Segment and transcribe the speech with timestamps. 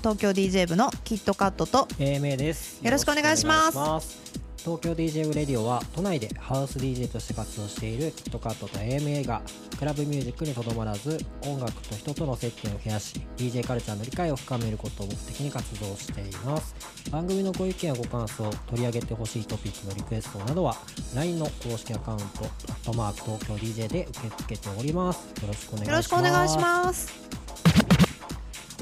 [0.00, 4.37] 東京 DJ 部のキットカットと A.M.A でよろしくお願い,します。
[4.58, 9.40] 東京 DJ レディオは都内でハウス DJ として活動しているキットカットと AMA が
[9.78, 16.74] クラブミュージックにとどまらず音楽と人との接点を増やし DJ カルチャーの理解を深めることを目的に活動しています
[17.10, 20.76] 番組のご意見やご感想取り上げてほしいトピックのリクエストなどは
[21.14, 22.24] LINE の公式アカウント
[22.68, 25.18] 「アットマーク東京 DJ」で受け付けております。
[25.40, 25.90] よろしくお願いします。
[25.90, 27.12] よろしくお願いします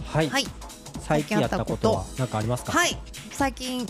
[0.06, 0.46] はい、はい
[1.02, 2.72] 最近やったことは何かありますか？
[2.72, 2.96] はい。
[3.30, 3.86] 最近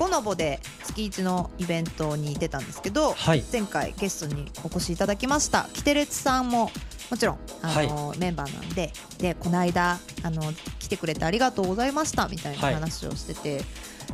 [0.00, 3.44] ボノボで月一のイベントに出たんですけど、はい。
[3.52, 5.68] 前回ゲストにお越しいただきました。
[5.74, 6.70] キテレツさんも
[7.10, 10.40] もちろんあの、メンバーなんででこの間あの
[10.78, 12.74] 来てくれてありがとうございましたみたいなはい。
[12.74, 13.62] 話をしてて、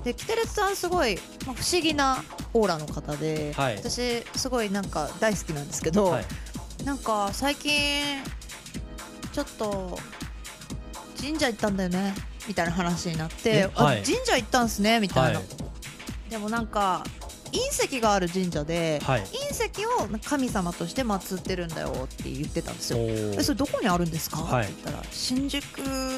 [0.02, 3.76] でキテレツさんすごい、まあ、不思議なオーラの方で、はい。
[3.76, 6.24] 私すごいなんか大好きなんですけど、はい。
[6.84, 8.24] なんか最近
[9.32, 9.96] ちょっと
[11.16, 12.12] 神社行ったんだよね
[12.48, 14.02] みたいな話になってはい。
[14.02, 15.48] 神社行ったんすねみたいな、はい
[16.30, 17.05] でもなんか
[17.52, 19.21] 隕石がある神社で、はい。
[19.23, 19.27] 隕
[19.73, 22.99] 石を神様として祀ってるんだよって言ってたんですよ。
[22.99, 24.65] おえーそれどこにあるんですか、はい。
[24.65, 25.63] って言ったら新宿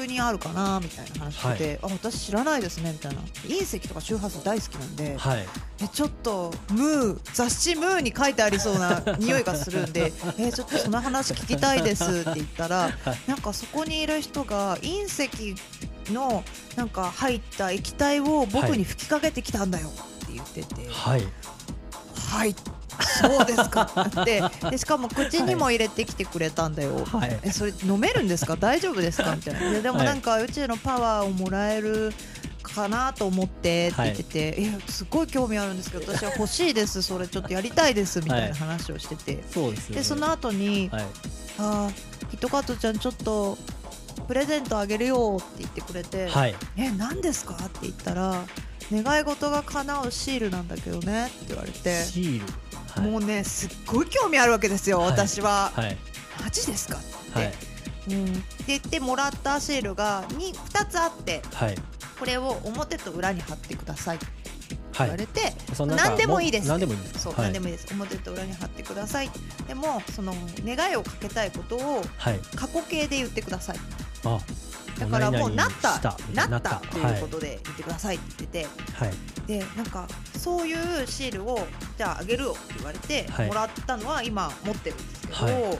[0.07, 3.21] にあるかなみたいな話してて、あ私知らないですねみたいな。
[3.21, 5.45] 隕石とか周波数大好きなんで、はい。
[5.81, 12.89] えちょっとムー雑誌ムーに書いてありそうな匂いがするんで えちょっとその話聞きたいですって言ったら
[13.27, 15.55] なんかそこにいる人が隕石
[16.11, 16.43] の
[16.75, 19.91] なんか入った液体を僕に吹きかけてきたんだよっ
[20.27, 20.87] て言ってて。
[20.89, 21.23] はい。
[22.31, 22.55] はい、
[23.21, 23.89] そうですか。
[24.21, 24.43] って。
[24.69, 27.39] でしかも口にも入れてきてくれたんだよ、はい。
[27.43, 28.55] えそれ飲めるんですか？
[28.55, 29.35] 大丈夫ですか？
[29.35, 29.61] みたいな。
[29.71, 32.13] いやでもなんか宇宙のパワーをもらえる
[32.61, 37.01] かなと思ってって言ってて、い、やすごい興味あるんですけど私は欲しいです。
[37.01, 38.19] それちょっとやりたいです。
[38.19, 40.01] みたいな話をしてて、そうですよね。
[40.01, 41.05] でその後に、はい。
[41.57, 43.57] あーヒットカットちゃんちょっと
[44.29, 47.55] プレゼントあげるよって言ってくれて、はいえ何ですか？
[47.55, 48.45] って言ったら
[48.91, 52.03] 願い事が叶うシールなんだけどねって言われて。
[52.03, 53.01] シール？
[53.01, 53.11] はい。
[53.11, 55.09] もうねすっごい興味あるわけですよ、はい。
[55.09, 55.97] 私は、はい
[56.43, 56.97] マジですか？
[56.97, 57.53] って、はい。
[58.09, 61.41] うん、って言ってもらったシールが 2, 2つあって。
[61.51, 61.75] はい。
[62.19, 64.27] これを表と裏に貼ってくださいって
[65.05, 66.67] 言はいわれて、そのなんか何でもいいです。
[66.67, 67.43] 何でもいいですそう、はい。
[67.45, 67.87] 何でもいいです。
[67.93, 69.29] 表と裏に貼ってください。
[69.67, 70.33] でもその
[70.63, 72.39] 願いをかけたいことをはい。
[72.55, 73.77] 過去形で言ってください。
[74.25, 74.39] あ
[74.99, 78.65] だからもうなったたなったというこはとで言ってくださいって言ってて、い
[79.05, 79.13] はい。
[79.47, 81.65] でなんかそういうシールを
[81.97, 83.47] じゃああげるよって言われて、はい。
[83.47, 85.79] もらったのは今持ってるんですけど、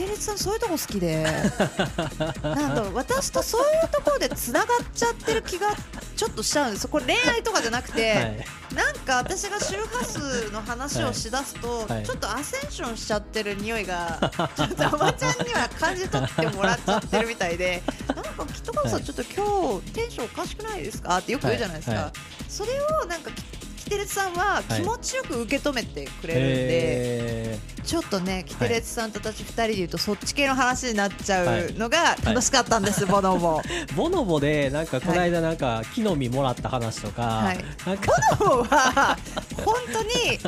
[0.00, 1.22] テレツさんそういうとこ好きで。
[2.42, 5.68] なんだろう私とそういうところでつながっちゃってる気が
[6.16, 6.88] ちょっとしちゃうんです。
[6.88, 8.44] これ恋愛とかじゃなくて、はい。
[8.74, 12.06] なんか私が周波数の話をしだすと、はい。
[12.06, 21.18] ちょっとアセンションしちゃってる匂いがちょっとおばちゃんには感じ取ってもらっちゃってるみたいでなんかきっとかさんはいちょっと今日テンションおかしくないですか？
[21.18, 22.04] ってよく言うじゃないですか、はい。
[22.04, 22.12] はい
[22.48, 23.30] それをなんか
[23.76, 27.49] キテレツさんは気持ちよく受け止めてくれるんで、え
[27.84, 33.60] ちょっとねキテレツさんと私2人で言うとそっち系の話になっちゃうのが楽しかったんです、ボノボ。
[33.60, 39.18] ー ボノボでなんかこの間なんか木の実もらった話とかはいかボノボは
[39.64, 40.38] 本当に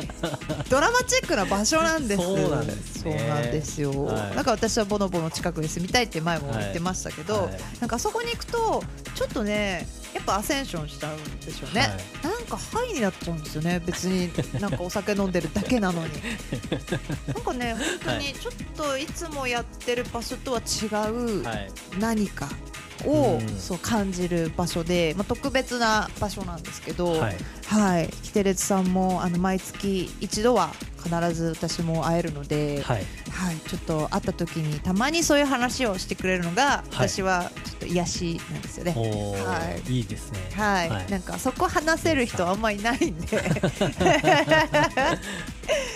[0.69, 2.23] ドラマチックな場所なんです。
[2.23, 4.05] そうなんですねそうなんですよ。
[4.05, 8.83] はいなんか私はボノボの近くに住みたいって前も言ってましたけど、はいなんかあそこに行くと
[9.15, 11.81] ちょっとねやっぱアセンションしちゃうんでしょうね。
[11.81, 11.89] はい
[12.23, 13.81] なんかハイになっちゃうんですよね。
[13.85, 16.11] 別になんかお酒飲んでるだけなのに。
[17.27, 21.71] なんかね本当にちょっといつもやってる場所とは違うはい。
[21.99, 22.45] 何か。
[22.45, 22.92] を、う
[23.37, 23.47] ん。
[23.57, 27.35] そう感じる場所で、まあ、特別な場所なんですけど、はい。
[27.65, 30.71] はい、キテレツさんもあの毎月一度は
[31.03, 33.03] 必ず私も会えるので、はい。
[33.29, 33.57] はい。
[33.67, 37.09] ちょっと会った時にたまにそういう話をしてくれるのが、はい。
[37.09, 38.93] 私はちょっと癒しなんですよね。
[38.95, 40.39] おはーいいですね。
[40.53, 41.11] はい、はい。
[41.11, 43.27] なんかそこ話せる人あんまりいないんで。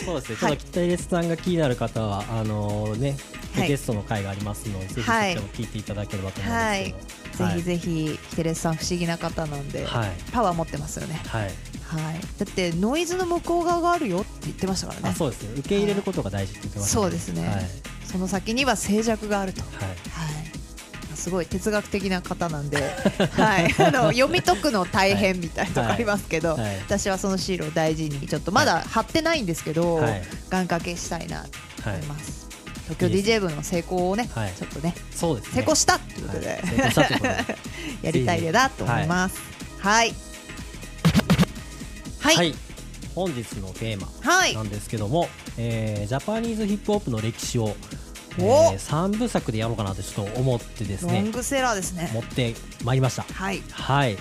[0.06, 0.38] そうですね。
[0.38, 7.28] ちょっと北入さんが気になる方はあのねはいゲストの回がありますのでぜひそちはいらも聞いていただければと思うんですけど。
[7.38, 10.10] ぜひぜひキテレツさん不思議な方なんで、はい。
[10.32, 11.22] パワー持ってますよね。
[11.28, 11.52] はい。
[11.88, 15.10] はい、だってノイズの向こう側があるよって言ってましたからね。
[15.10, 15.44] あそうです。
[15.44, 17.48] ね受け入れることが大事って言ってましたそうですね。
[17.48, 17.66] はい。
[18.04, 19.72] その先には静寂があると、はい。
[19.86, 22.78] はい、すごい哲学的な方なんで、
[23.32, 26.62] はい、 あの読み解くの大変みたいなとこありますけど、はい。
[26.62, 26.78] はい。
[26.80, 30.24] 私はそのシールを大事にちょっとまだ貼ってないんですけど、はい。
[30.50, 32.47] 願掛けしたいなとはい思います、
[32.88, 34.54] 東京 DJ 部の成功をね、はい。
[34.54, 35.54] ちょっとねそうですね。
[35.56, 36.62] 成功したということで、はい。
[36.62, 37.58] 成功したということで。
[38.04, 39.36] やりたいなと思います。
[39.80, 40.14] はい。
[42.20, 42.56] はい。
[43.14, 44.56] 本日のテーマはい。
[44.56, 47.76] なんですけども、えージャパニーズヒップホップの歴史を、
[48.40, 48.74] えお。
[48.74, 51.22] 3部作でやろうかなとちょっと思ってですね。
[51.22, 52.10] ロングセラーですね。
[52.14, 53.26] 持ってまいりました。
[53.34, 53.62] はい。
[53.72, 54.18] はい。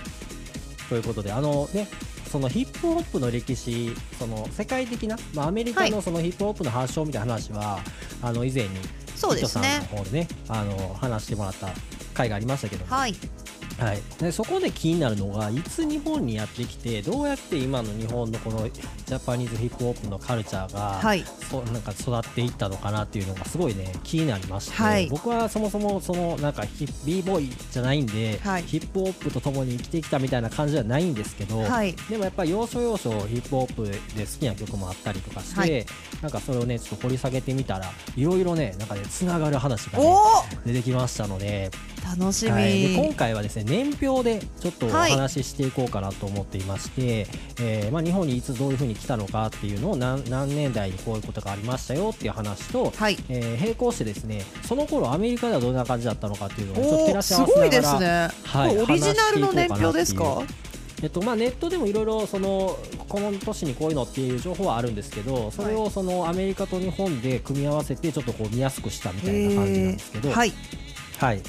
[0.88, 1.88] ということであのね
[2.30, 7.78] そのヒップホップの歴史その世界的な、まあ、アメリカのそのヒップホップの発祥みたいな話は、
[8.22, 8.70] あの以前に
[9.14, 9.80] そうですね。
[9.80, 11.68] キットさんの方でねあの話してもらった
[12.14, 13.14] 回がありましたけども、はい
[13.78, 21.24] はい、でそこで気になるのがいつ日本にやってきてどうやって今の日本のこのジャパニーズヒップホップのカルチャーが、はい。
[21.50, 25.08] そうなんか育っていったのかなっていうのがすごいね気になりまして、はい。
[25.08, 28.62] 僕はそもそもそのなんかヒッ b ボーイじゃないんで、はい。
[28.62, 31.94] ヒップホップと共に生きてきたみたいな感じじゃないんですけど、はい。
[32.08, 33.84] でもやっぱり要所要所ヒップホップ
[34.16, 35.86] で好きな曲もあったりとかして、はい。
[36.22, 41.70] なんかそれをねちょっと掘り下げてみたらいろいろねなんかねつながる話が、ね、お出てきましたので。
[42.06, 45.12] お楽しみ、はい、で今回はですね年表でちょっとおはい。
[45.12, 47.26] 話ししていこうかなと思っていまして、
[47.60, 53.16] えーまあ、日本にいつどういうふうに来たのかっていうのを何何年代にこういうことがありましたよっていう話と、はい。
[53.28, 58.28] えー並行してですねその頃アメリカではどんな感じだったのかっていうのをちょっと照らし合わせごいですながら。
[58.28, 60.42] ね、はいオリジナルの年表ですか？
[61.02, 70.34] えっとまあ、ネットでもいろいろそのこの年にこういうのっていう情報はあるんですけどそれをそのアメリカと日本で組み合わせてちょっとこう見やすくしたみたいな感じなんですけど、えー。
[70.34, 70.52] はい。
[71.18, 71.42] はい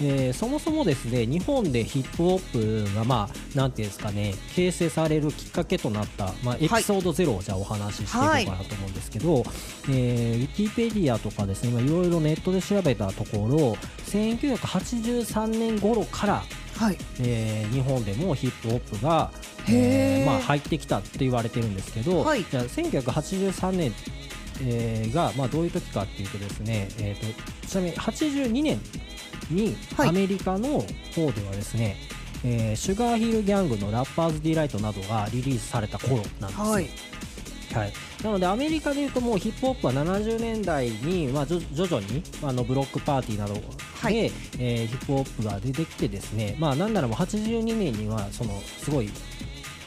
[0.00, 9.44] えーそもそもですね日本でヒップホップがまあなんていうんですかね形成されるきっかけとなった、まあ、エピソードゼロをじゃあお話ししていこうかなと思うんですけど、
[9.88, 13.76] えーウィキペディアとかですねまあいろいろネットで調べたところ
[14.10, 16.42] 1983年頃から、
[16.76, 16.98] はい。
[17.20, 19.30] えー日本でもヒップホップが、
[19.68, 22.44] えーまあ、入ってきたって言われてるんですけど、はい。
[22.44, 23.92] じゃあ1983年
[24.62, 28.80] えーが、まあ、どういう時かっていうとですね、えー、とちなみに82年
[29.50, 30.08] にはい。
[30.08, 31.96] アメリカの方ではですね、
[32.44, 36.48] えーシュガーヒルギャングのラッパーズディライトなどがリリースされた頃なんですよ。
[36.64, 36.88] はい。
[37.74, 37.92] はい、
[38.24, 43.60] なのでアメリカでいうともうヒップホップは70年代に、まあ、徐徐々にあのブロックパーティーなどで、
[44.00, 44.16] はい。
[44.16, 49.10] えーヒップホップが出てきてですね、まあ、なんならもう82年にはそのすごい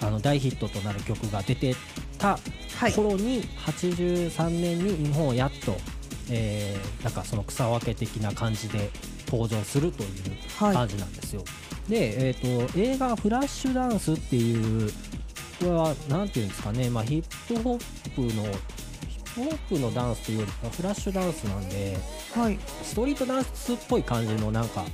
[0.01, 1.75] あの大ヒットとなる曲が出て
[2.17, 2.37] た
[2.77, 2.93] はい。
[2.93, 5.75] 頃に、83年に日本をやっと、
[6.29, 8.89] えーなんかその草分け的な感じで
[9.27, 10.09] 登場するという
[10.57, 10.73] はい。
[10.75, 11.43] 感じなんですよ。
[11.89, 14.91] で、えー、と映画「フラッシュダンス」っていう
[15.59, 17.79] これはなんていうんですかね、まあ、ヒップホッ
[18.15, 21.97] プのヒップホップのダンスというよりかフラッシュダンスなんで
[22.35, 22.59] はい。
[22.83, 24.85] ストリートダンスっぽい感じのなんか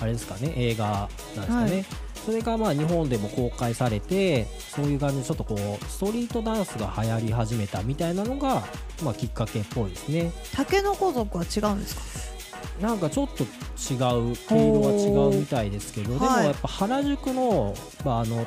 [0.00, 0.52] あれですかね。
[0.56, 1.84] 映画なんですかね、はい
[2.24, 8.62] それがまあ日本でも公開されてそういう感じでちょっとこうストリートダンスが流行り始めたみたいなのが、
[9.02, 10.30] まあ、きっかけっぽいですね。
[10.54, 12.86] タケノコ族は違うんですか？
[12.86, 17.74] なんかちょっと違う毛色は違うみたいですけどでもはいやっぱ原宿の,、
[18.04, 18.46] まあ、あの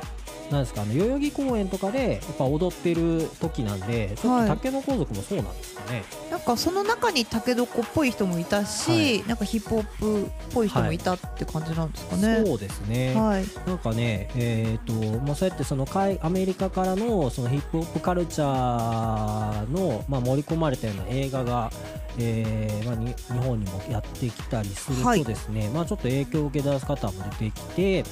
[0.50, 4.48] なんですかあの代々木公園とかでやっぱ踊ってる時なんでちょっはい。
[4.48, 9.28] とタケノコ族もそうなんですかね、なんかその中にタケノコっぽい人もいたし、はい。
[9.28, 12.42] なんかヒップホップっぽい人もいたって感じなんですかね。
[12.44, 21.70] そうですね、はい、なんかね、えーとまあ、そうやってその海アメリカからのそのヒップホップカルチャーの、まあ、盛り込まれたような映画が、
[22.18, 28.04] えーまあ、に日本にもやってきたりするはいとですね、まあ、ちょっと影響を受け出す方も出てきて、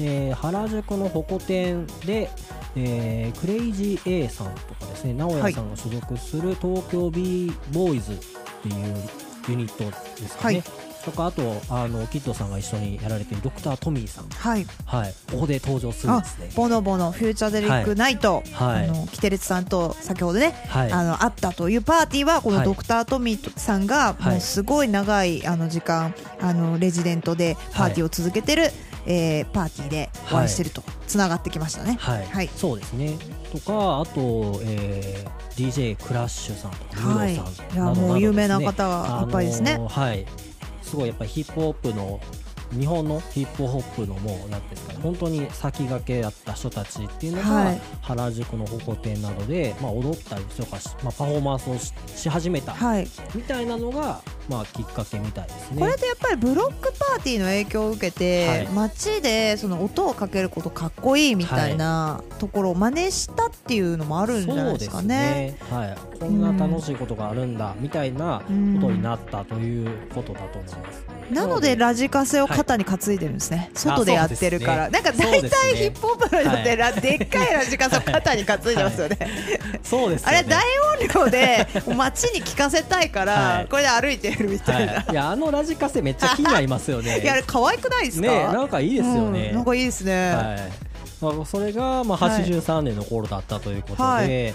[0.00, 2.30] えー原宿のホコ店で、
[2.76, 8.16] えークレイジー A さんとかですね直哉さんが所属する東京 b ボーイズっ
[8.62, 8.96] ていう
[9.48, 9.84] ユニット
[10.20, 10.64] ですかね、はい。
[11.04, 14.28] とかあとあのキッドさんが一緒にやられているドクタートミーさん。
[14.28, 16.50] はい、はい、ここで登場するんですね。
[16.56, 18.88] ボノボのフューチャーデリックナイト、はい。
[18.88, 22.64] あのキテレツさんと先ほどね、はい、あの会ったというパーティーはこのはい。
[22.64, 24.32] ドクタートミーさんがはい。
[24.32, 28.70] もうすごい長いあの時間あのレジデントでパーティーを続けてる、
[29.06, 31.96] えーパーティーでお会いしてるとつながってきましたね。
[32.00, 33.16] はい、はいそうですね。
[33.52, 39.72] とか、あと、えー、DJ クラッシュさんとか、はい、さんやなどなどもう有名な方がいっぱいですね。
[39.74, 40.26] あのーはい。
[40.82, 42.20] すごいやっぱりヒップホップの
[42.78, 55.80] 日本のヒップホップのもうなんていうんですかね本当に先駆けだった人たちっていうのが、はい原宿のホコ天などで、まあ、踊ったりとかし、まあ、パフォーマンスをしし始めたはい、みたいなのが、まあ、きっかけみたいですね。
[55.80, 58.66] これでやっぱりブロックパーティーの影響を受けて、はい。
[58.68, 65.56] 街でその音をかけることかっこいいみたいなところを真似したっていうのもあるんじゃないですかね。
[65.60, 65.78] そうですね。
[65.78, 68.54] はい、こんな楽しいことがあるんだみたいなこと
[68.92, 71.04] になったということだと思います。
[71.30, 79.18] なのでラジカセを肩に担いでるんですね、外でやってるから、なんか大体ヒップホップの人ってラ、でっかいラジカセを肩に担いでますよね、
[79.82, 80.36] そうですよね。
[80.38, 83.66] あれ大音量で街に聞かせたいから、はい。
[83.68, 87.20] これで歩いてるみたいな、はい、いやあのラジカセめっちゃ気になりますよね。
[87.22, 88.26] い、やあれ可愛くないですか？
[88.28, 89.48] ねなんかいいですよね。
[89.48, 90.70] うんなんかいいですね、
[91.44, 92.44] それがまあはい。
[92.44, 94.30] 83年の頃だったということで、はい。
[94.30, 94.54] え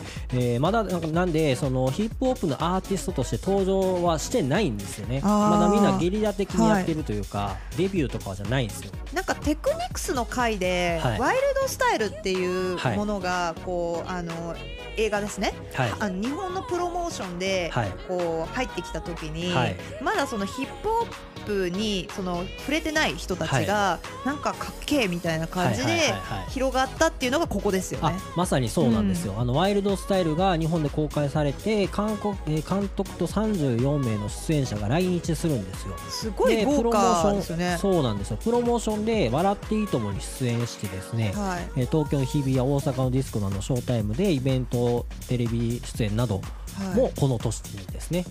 [0.57, 5.21] ーまだなんでそのヒップホップのアーティストとして登場はしてないんですよね。
[5.21, 8.91] まだみんなゲリラ的にやってるというか、デビューとかじゃないんですよ。
[9.13, 11.19] なんかテクニクスの回で、はい。
[11.19, 14.55] ワイルドスタイルっていうはいものがこうあの
[14.97, 15.93] 映画ですね、はい。
[15.99, 17.91] あの日本のプロモーションではい。
[18.07, 19.75] こう入ってきた時に、はい。
[20.01, 26.51] まだそのヒップホップにその触れてない人たちが、なんかかっけえみたいな感じではいはいはいはい。
[26.51, 28.17] 広がったっていうのがここですよあね。
[28.35, 35.95] まさにそうなんですよ、あのワイルドスタイルが日本で公開されて韓国、えー監督と34名の出演者が来日するんですよ。
[36.09, 37.77] すごい豪華ですよね。
[37.79, 38.37] そうなんですよ。
[38.37, 41.67] プロモーションで「笑っていいとも!」に出演してですね、はい。
[41.77, 46.41] えー東京の日比谷大阪のディスコなどのショータイムでイベントテレビ出演など
[46.77, 46.95] はい。
[46.95, 48.25] もこの年にですね、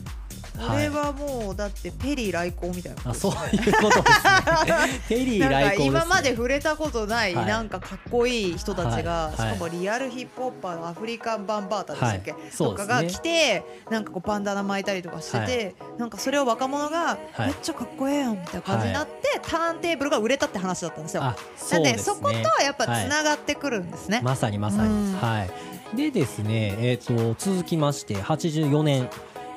[0.58, 4.26] これはもうだってペリー来航みたいなことあそういうことです
[4.66, 5.00] ね。
[5.08, 7.46] テリー来航今まで触れたことない、はい。
[7.46, 9.36] なんかかっこいい人たちが、はい。
[9.36, 12.40] しかもリアルヒップホッパーのアフリカンバンバータでしたっけ、はい。
[12.42, 12.50] ね。
[12.56, 17.46] とかが来てなんかこうバンダナ巻いたりとかしてて、なんかそれを若者が、はい。
[17.46, 21.22] めっちゃかっこええやんみたいな感じになって、ターンテーブルが売れたって話だったんですよ。
[21.24, 21.36] あ
[21.72, 24.20] なんでそことはやっぱつながってくるんですね。
[24.22, 25.18] まさにまさに、うん。
[25.20, 25.50] はい。
[25.94, 29.08] でですねえっ、と続きまして84年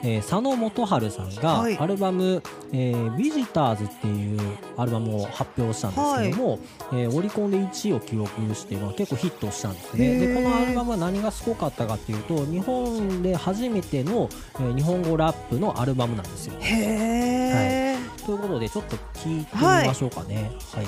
[0.03, 1.77] えー佐野元春さんがはい。
[1.77, 2.41] アルバム
[2.73, 4.39] 「えービジターズ」っていう
[4.77, 6.59] アルバムを発表したんですけども、
[6.93, 10.19] えーオリコンで1位を記録して、まあ、結構ヒットしたんですね。
[10.19, 16.53] でこのアルバムは何がすごかったかっていうと日本で初めての、えー日本語ラップのアルバムなんですよ。
[16.61, 20.51] へえ、ということでちょっと聞いてみましょうかね。
[20.73, 20.85] はい、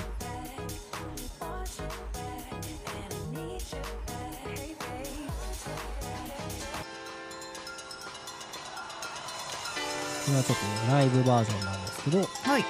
[10.26, 12.20] これはちょっとねライブバージョンなんですけど。
[12.20, 12.30] はい。
[12.54, 12.64] はい。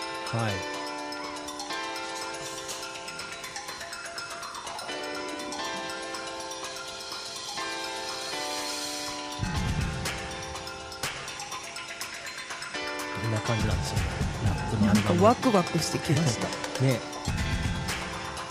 [13.21, 13.97] こんな感じなんですよ
[14.45, 15.23] ラップのなんかアルバム。
[15.23, 16.47] ワクワクしてきました。
[16.83, 16.99] ね。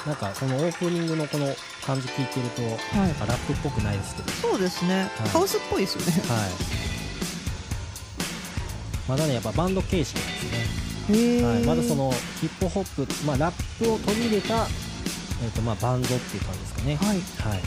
[0.06, 1.46] なんかこのオープニングのこの
[1.84, 2.68] 感じ聞いてるとは
[3.04, 3.08] い。
[3.08, 4.30] なんかラップっぽくないですけど。
[4.30, 5.28] そうですね、はい。
[5.30, 6.12] ハウスっぽいですよね。
[6.28, 6.91] はい
[9.12, 11.44] まだねやっぱバンド形式なんですね。
[11.44, 14.66] はい、まだそのヒップホップ、まあ、ラップを取り入れた、
[15.44, 16.96] えーとまあ、バンドっていう感じですかね。
[16.96, 17.08] はい。
[17.08, 17.60] はい。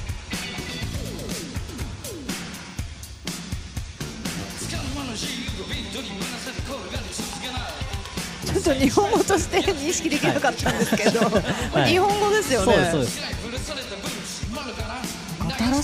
[8.47, 11.91] ちょっと日本語として認識できなかったんですけど、はい。
[11.93, 12.73] 日本語ですよね。
[12.73, 13.35] そうですそうです。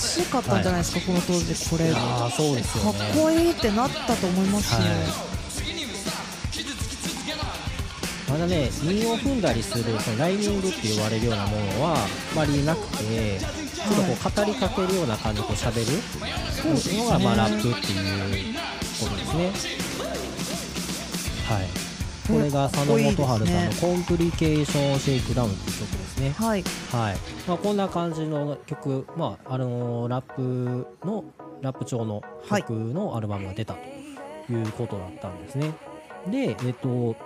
[0.00, 1.92] しかったんじゃないですか、この当時これ。
[1.92, 5.31] ああそうですよねかっこいいってなったと思いますね。
[8.32, 18.54] まだね韻を踏んだりするそのライミングって言われるようなものはあまりなくてちょっとこう語りかけるような感じでこう喋るっていうのが、まあ、ラップっていう
[19.00, 19.52] ことですね。
[21.46, 21.66] はい。
[22.26, 26.30] これが佐野元春さんの「コンプリケーションシェイクダウン」っていう曲ですね。
[26.30, 26.64] はい。
[26.90, 27.16] はい。
[27.46, 31.24] まあ、こんな感じの曲、まああのーラップの
[31.60, 35.72] ラップ調の曲のアルバムが出たということだったんですね。
[36.30, 37.16] で、えっと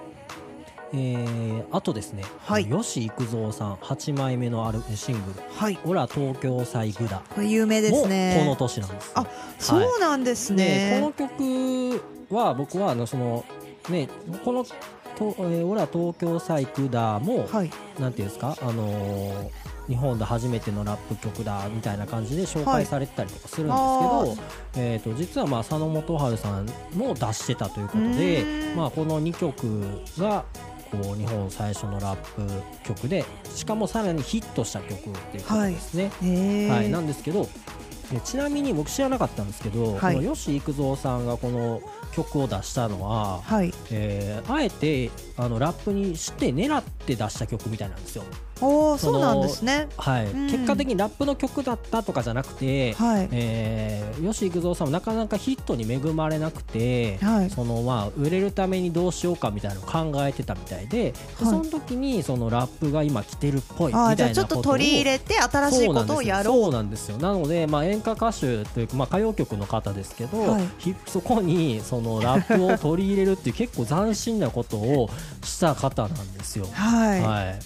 [0.97, 5.79] えーあとですね、はい吉幾三さん8枚目のアルシングルはい。
[5.85, 8.37] 「オラ東京祭グダ」これ有名でもすね。
[8.39, 9.13] この年なんですよ。
[9.17, 9.27] あ、
[9.59, 10.99] そうなんですでね。
[11.01, 13.45] この曲は僕はあのその
[13.91, 14.09] ね
[14.45, 14.71] このと、
[15.39, 17.71] えー、オラ東京祭グダも、はい。
[17.99, 24.37] なんていうんですか、あのー日本で初めてのラップ曲だみたいな感じで紹介されてたりとかするんですけど、はい
[24.75, 29.83] えー、と実はまあ佐野元春さんも出してたということうでまあ、この2曲
[30.19, 30.45] が
[30.91, 32.47] こう日本最初のラップ
[32.85, 33.25] 曲で
[33.55, 34.99] しかもさらにヒットした曲っ
[35.33, 36.11] ていうことですね。
[36.23, 36.71] へえ。
[36.71, 37.49] はい、なんですけど
[38.13, 43.73] えちなみに僕知らなかったんですけど、はいこの吉幾三さんがこの曲を出したのは、はい。
[43.91, 48.25] えーあえてあのラップにして狙って出した曲みたいなんですよ。
[48.61, 49.89] おお、そうなんですね。
[49.97, 53.29] はい、うん結果的にラップの曲だったとかじゃなくて、はい。
[53.33, 57.51] えー吉幾三さんもなかなかヒットに恵まれなくて、はい。
[57.51, 66.63] そのまあ売れるためにどうしようかみたいなのを考えてたみたいで,で、その時にそのラップが今来てるっぽいみたいじゃあちょっと取り入れて新しいことをやろう。
[66.63, 75.11] そうなんですよなので、まあ、演歌歌手というか、まあ、歌謡曲の方ですけど、はいひそこにそのラップを取り入れるっていう結構斬新なことを
[75.43, 76.67] した方なんですよ。
[76.73, 77.21] はい。
[77.21, 77.59] はい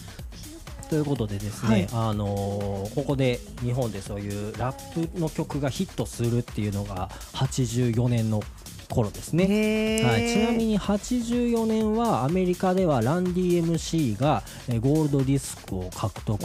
[0.90, 8.42] ということでですね、あのーここで日本でそういうラップの曲がヒットするっていうのが84年の
[8.88, 10.02] 頃ですね。
[10.04, 16.44] はい、ちなみに84年はアメリカではランディ MC がえーゴールドディスクを獲得、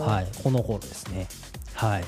[0.00, 1.28] はい、この頃ですね。
[1.74, 2.04] はい、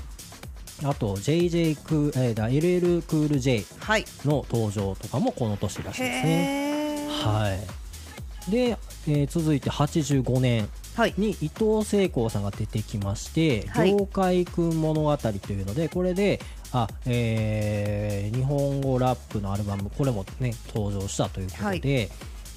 [0.84, 4.04] あと JJ クー、えーだ LL クール J はい。
[4.24, 7.04] の登場とかもこの年らしいですね。
[7.04, 7.08] へー。
[7.08, 7.54] は
[8.48, 10.68] い、で、えー続いて85年はい
[11.16, 13.90] に伊藤聖光さんが出てきまして「はい。
[13.92, 16.40] 業界くん物語」というのでこれで
[16.72, 22.10] あ、えー日本語ラップのアルバムこれもね登場したということで、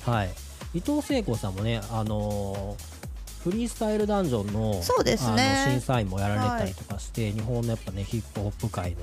[0.06, 0.30] はい。
[0.74, 3.02] 伊藤聖光さんもね、あのー
[3.44, 5.64] フリースタイルダンジョンのそうですね。
[5.64, 8.96] あの審査員もやられたりとかして、日本のやっぱねヒップホップ界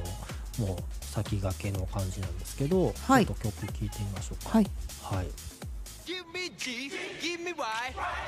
[0.61, 3.27] のもう先駆けの感じなんですけど、はい。
[3.27, 4.51] ちょっと曲聴いてみましょうか。
[4.51, 4.71] はい。
[5.03, 5.27] はい
[6.19, 6.91] Give me G,
[7.23, 7.65] give me Y,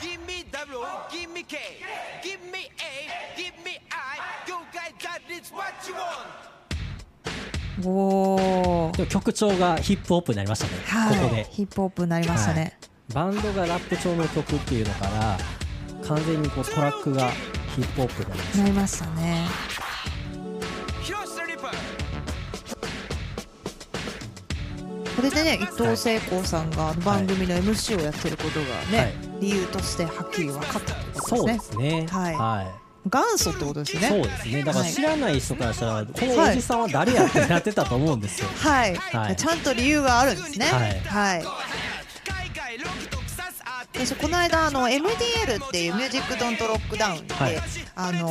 [0.01, 0.79] give me W,
[1.11, 1.57] give me K,
[2.23, 4.21] give me A, give me I.
[4.47, 6.29] You guys, that is what you want.
[7.85, 8.97] おー。
[8.97, 11.19] でも曲調がヒップホップになりましたね、はい。
[11.19, 11.45] ここで。
[11.51, 12.79] ヒップホップになりましたね、
[13.13, 15.37] バンドがラップ調の曲っていうのから
[16.07, 17.29] 完全にこうトラックが
[17.75, 19.47] ヒップホップになりましなりましたね
[25.21, 29.41] これでね伊藤聖光さんが番組の MC をやってることがね、はい。
[29.43, 32.07] 理由としてはっきり分かったというたことでですね。
[32.11, 32.35] はい。
[32.35, 34.07] は元祖ってことですね。
[34.07, 34.63] いそうですね。
[34.63, 34.93] だからはい。
[34.93, 38.49] 知らない人からしたら、このおじさんは誰やってなってたと思うんですよ。
[38.57, 39.37] はい、はい。
[39.37, 40.67] ちゃんと理由があるんですね。
[40.67, 41.01] はい。
[41.01, 41.45] はい
[43.65, 47.57] 私この間あの MDL っていうミュージックドントロックダウンで、はい。
[47.95, 48.31] あの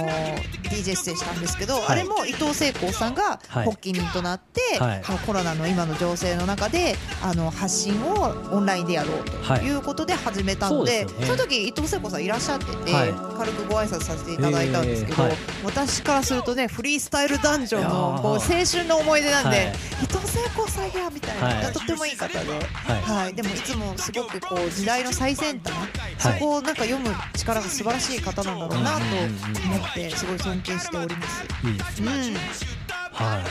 [0.64, 1.82] DJ 出演したんですけど、い。
[1.88, 3.66] あれも伊藤聖光さんがはい。
[3.66, 5.04] 発起人となって、はい。
[5.26, 9.66] コロナの今の情勢の中であの発信をオンラインでやろうとはい。
[9.66, 11.26] いうことで始めたので,、そうでね。
[11.26, 13.14] その時伊藤聖子さんいらっしゃってて、はい。
[13.38, 15.38] 軽くご挨拶させていただいたんですけど、えーはい。
[15.66, 18.22] 私からするとねフリースタイルダンジョンのー。
[18.22, 19.68] こう青春の思い出なんで、はい。
[20.04, 21.74] 伊藤聖子さんやみたいな、はい。
[21.74, 22.40] とってもいい方で。
[22.40, 23.02] はい。
[23.02, 26.40] はい、でもいつもすごくこう時代の最先端、はい。
[26.40, 31.44] そこをなんか読む力が素晴らしい方なんだろうなと思ってすごい尊敬しております。
[31.68, 33.44] いいですねうん、はい。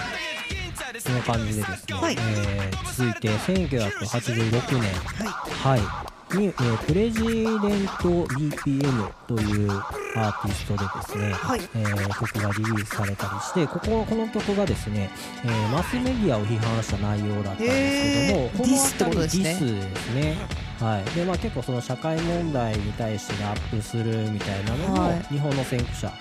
[1.05, 2.17] こんな感じでですね、はい。
[2.19, 4.95] えー続いて1986年。
[5.63, 6.39] はい。
[6.39, 7.47] に、えープレジデン
[8.01, 11.61] ト BPM というアーティストでですね、はい。
[11.75, 15.11] えー曲がリリースされたりしてこここの曲がですね、
[15.45, 19.45] えーマスメディアを批判した内容だったんですけどもこのディスってことですね。
[19.45, 19.61] ディス
[19.95, 21.05] ですねはい。
[21.15, 25.23] でまあ、結構その社会問題に対してラップするみたいなのも、はい。
[25.25, 26.13] 日本の先駆者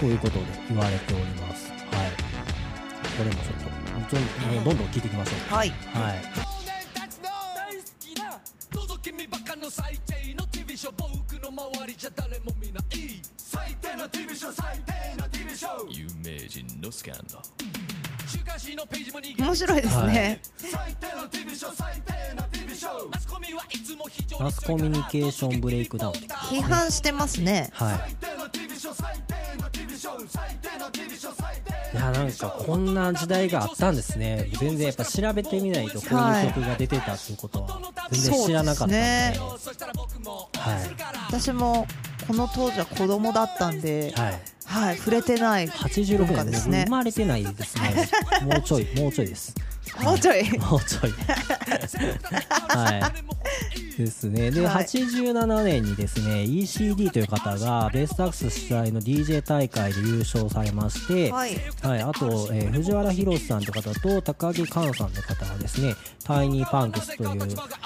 [0.00, 1.70] ということで言われております。
[1.70, 1.80] はい。
[3.16, 3.54] これもちょっ
[4.08, 4.20] と、ちょ
[4.50, 5.54] もうどんどん聞いていきましょう。
[5.54, 5.74] はい、は
[6.14, 6.22] い。
[7.22, 8.40] 大好きな。
[8.72, 10.94] 覗き見バカの最低の TV ショー。
[10.98, 12.84] 僕の周りじゃ誰も見ない。
[13.36, 14.52] 最低の TV ショー。
[14.52, 15.90] 最低の TV ショー。
[15.90, 17.66] 有名人のスキャンダル
[19.38, 20.40] 面白いですね。
[20.56, 22.55] 最低の TV ショー最低の TV ショー
[23.10, 26.12] マスコミはいつも非常にマスコミュニケーションブレイクダウン。
[26.12, 27.70] 批判してますね。
[27.72, 28.16] はい。
[31.92, 34.50] いや、なんかこんな時代があったんですね。
[34.60, 39.34] 全然やっぱ調べてみないとこういう曲が出てたっていうことは全然知らなかったんで。
[39.34, 39.70] そうです
[40.58, 40.96] はい。
[41.28, 41.86] 私も
[42.26, 44.40] この当時は子供だったんで、はい。
[44.66, 45.68] はい、触れてない。
[45.68, 48.08] 86文化年ですね生まれてないですね。
[48.42, 49.54] もうちょい、もうちょいです。
[50.02, 50.58] もうちょい。
[50.58, 51.12] もうちょい。
[52.68, 53.36] はい。
[53.96, 54.50] ですね。
[54.50, 65.94] で、はい87年にですね、ECD という方がベースタックス主催の DJ 大会で優勝されまして、はい、はい、あと、えー藤原宏さんという方と高木寛さんという方がですね、
[66.24, 67.30] タイニーパンクスという、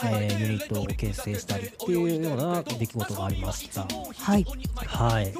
[0.05, 3.83] えーユニットを結成したりっていうような出来事がありました。
[3.83, 4.47] はい、
[4.87, 5.33] はい。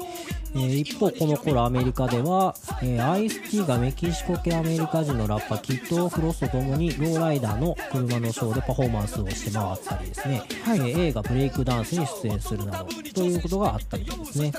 [0.53, 14.51] えー一方、この頃アメリカでは、えー、アイスティがメキシコ系アメリカ人のラッパーキッド・フロスと共にローライダーの車のショーでパフォーマンスをして回ったりですね、えー映画ブレイクダンスに出演するなどということがあったりとですね。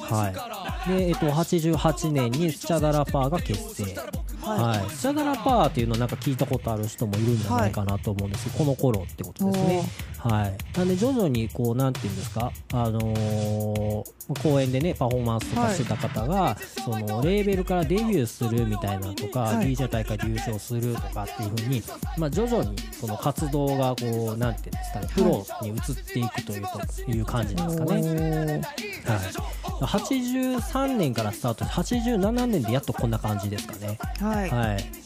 [0.00, 0.90] はい。
[0.90, 3.96] で、えっと、88年にスチャダラパーが結成。
[4.44, 8.44] はい、スチャダラパーっていうのなんか聞いたことある人もいるんじゃないかなと思うんです。
[8.44, 9.82] けど、この頃ってことですね。
[10.18, 10.78] はい。
[10.78, 14.04] なんで徐々にこう、なんていうんですか、あのー
[14.42, 19.74] 公演でね、パフォーマンスとかしてた方が、その、レーベルからデビューするみたいなのとか、はい。
[19.74, 21.82] DJ 大会で優勝するとかっていう風に、
[22.16, 25.76] まあ徐々にその活動がこう、なんていうんですかね、プロに移っ
[26.12, 26.62] ていくという
[27.04, 28.62] という感じなんですかね。
[29.04, 29.84] はい。
[29.84, 33.98] 83年からスタートして、87年でやっとこんな感じですかね。
[34.20, 35.04] はい、はい。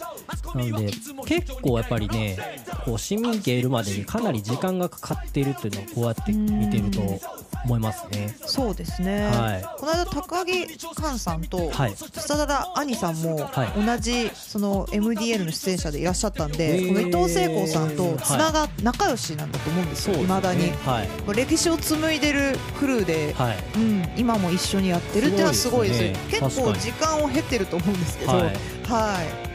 [0.55, 0.93] なんで、
[1.27, 2.37] 結構やっぱりね、
[2.85, 7.01] ここう市民権得るまでにかなり時間がかかっているっていうのをこうやって見てると
[7.65, 8.35] 思いますね。
[8.47, 9.63] そうですね、はい。
[9.79, 11.95] この間高木寛さんとはい。
[11.97, 13.85] スタダダ兄さんもはい。
[13.85, 16.89] 同じその MDL の出演者でいらっしゃったんで、へー。
[16.89, 20.41] この伊藤聖子さんとつなが、仲良しなんだと思うんですよ、そうですね。
[20.41, 20.71] 未だに。
[20.87, 21.37] はい。
[21.37, 23.57] 歴史を紡いでるクルーで、はい。
[23.77, 26.41] うん、今も一緒にやってるっていうのはすごいですすごいですね。
[26.49, 29.49] 結構時間を経てると思うんですけど、ははい。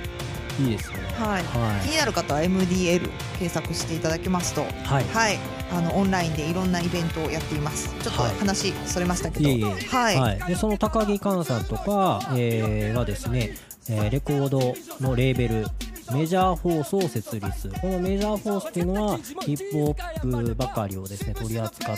[0.61, 0.97] いいいですね。
[1.17, 1.43] はい。
[1.43, 1.87] はい。
[1.87, 5.05] 気になる方は MDL 検索していただきますと、はい。
[5.05, 5.39] はい、
[5.73, 7.89] あのオンラインでいろんなイベントをやっています。
[8.01, 8.35] ちょっとはい。
[8.35, 9.71] 話それましたけど、いえいえ。
[9.89, 13.57] はい、でその高木寛さんとか、えーはですね、
[13.89, 14.59] えーレコード
[15.01, 15.65] のレーベル
[16.13, 17.69] メジャーフォースを設立。
[17.81, 21.97] このメジャーフォースっていうのはヒップホップばかりをですね取り扱う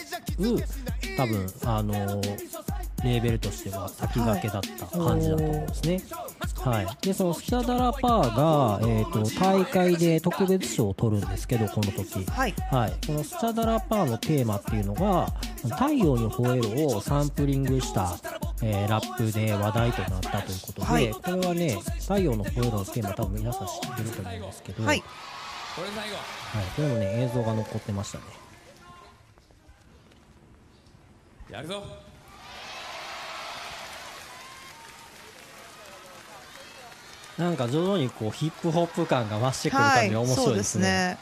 [1.17, 2.55] 多分あのー
[3.05, 6.01] レーベルとしては先駆けだった感じだと思うんですね。
[6.63, 18.17] はい、でそのスキャダラパーが、えー、と大会で特別賞を取るんですけどこの時、はい、はい、このスチャダラパーのテーマっていうのが「太陽に吠えろ」をサンプリングした、
[18.63, 21.11] えーラップで話題となったということで、はい。
[21.11, 25.05] これはね「太陽の吠えろ」のテーマ多分皆さん知ってると思うんですけど、はい、こ
[25.81, 28.23] れ最後はい、これもね映像が残ってましたね。
[31.51, 31.83] やるぞ
[37.37, 41.17] なんか徐々にこうヒップホップ感が増してくる感じが面白いですね,、すね。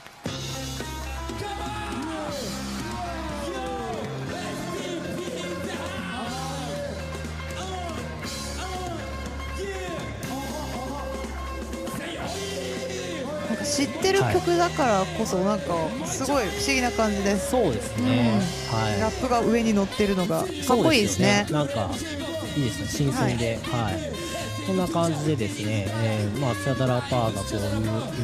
[13.49, 15.73] なんか知ってる曲だからこそなんか
[16.06, 17.39] すごい不思議な感じで。
[17.39, 17.49] す。
[17.49, 18.39] そうですね、
[18.71, 18.99] はい。
[19.02, 21.47] ラップが上に乗ってるのがかっこいいですね。
[21.49, 21.89] そうですよなんか
[22.56, 22.88] いいですね。
[22.88, 24.33] 新鮮で、はい
[24.65, 27.62] こんな感じでですね、えーまあ、スチャダラパーがこういう、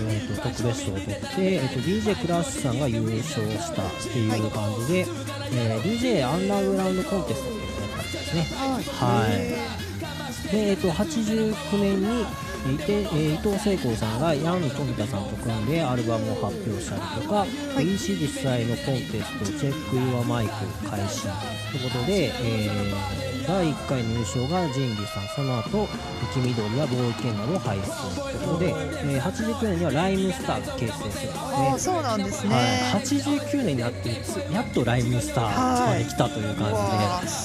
[0.09, 4.99] えー、と特別賞を取って、えー、と DJ クラッシュさんが優勝したっていう感じで、
[5.53, 8.43] えー DJ アンダーグラウンドコンテストっていうのをやったんですね。
[8.99, 9.79] はい
[10.51, 12.21] で、えー、と89年に
[12.73, 17.45] いて、えー伊藤聖子さんがヤン富田さんと組んでアルバムを発表したりとか、
[17.77, 25.27] DC 実際のコンテストチェック・ユア・マイク開始ということで、えー第1回入賞がジンギさん。
[25.35, 25.87] その後
[26.35, 31.31] 雪緑やボーイケンなどを輩出ということで、えー89年にはライムスターが結成するんですね。
[31.35, 32.55] ああそうなんですね。
[32.55, 36.73] はい、89年になってつやっとライムスターまで来たという感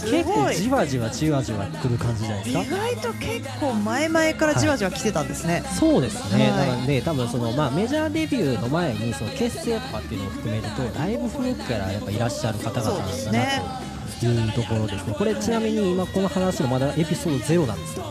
[0.05, 5.63] じで、結構じわじわじわじわ来る感じじゃないです意か外と結構前々からじわじわ来てたんですね。
[5.79, 6.69] そうですね、はい。
[6.69, 13.63] なので多分その、まあ、メジャーデビューの前にその結成とかっていうのを含めるとだいぶ古くからやっぱいらっしゃる方々なんだですね。
[13.63, 13.94] なと
[14.25, 15.15] いうところですね。
[15.17, 18.05] これちなみに今この話のまだエピソードゼロなんですよ。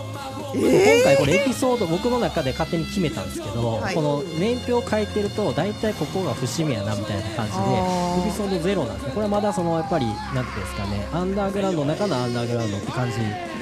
[0.56, 0.62] 今
[1.04, 3.96] 回これエピソード僕の中で勝手に決めたんですけど、はい。
[3.96, 9.12] この年表を書いてると大体ここが節目やなみたいな感じでエピソードゼロなんですね。
[9.14, 13.18] これはまだそのやっぱりなんていうんですかねアンダーグラウンドの中のアンダーグラウンドって感じ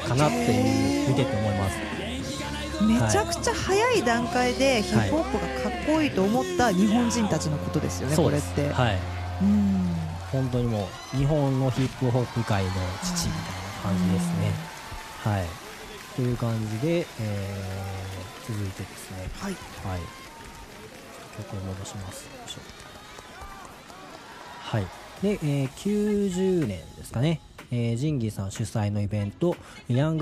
[0.05, 1.77] かなっていう見てて思います。
[2.83, 8.49] めちゃくちゃ早い段階でヒップホップがかっこいいと思った日本人たちのことですよね、そうです。
[8.55, 8.73] これって。
[8.73, 8.97] はい。
[9.43, 9.70] うん
[10.31, 12.71] 本当にもう日本のヒップホップ界の
[13.03, 14.51] 父みたいな感じですね。
[15.23, 15.45] はい。
[16.15, 20.01] という感じで、えー続いてですね、はい、はい。
[21.37, 22.27] 曲を戻します。
[24.61, 24.85] はい。
[25.21, 27.39] で、えー90年ですかね、
[27.71, 29.55] えージンギさん主催のイベント、
[29.89, 30.17] ヤン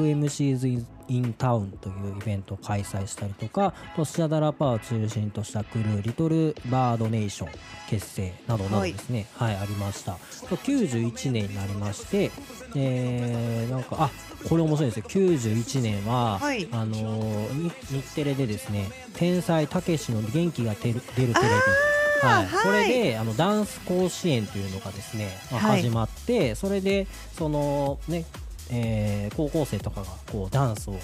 [1.10, 7.50] グ MCs in, in Town というイベントを開催したりとか、とスチャダラパーを中心としたクルー、リトルバードネーション
[7.90, 10.14] 結成などなどですね、はい、ありました。
[10.48, 12.32] と91年になりまして、
[12.76, 14.12] えーなんか、あ
[14.48, 15.06] これ面白いですよ。
[15.10, 21.34] 91年は、はいあのーに日テレでですね、天才たけしの元気が出るテレビ。
[21.34, 28.26] はい、はいこれであのダンス甲子園というのがですね、まあはい始まってそれでそのね、
[28.72, 30.96] えー高校生とかがこうダンスを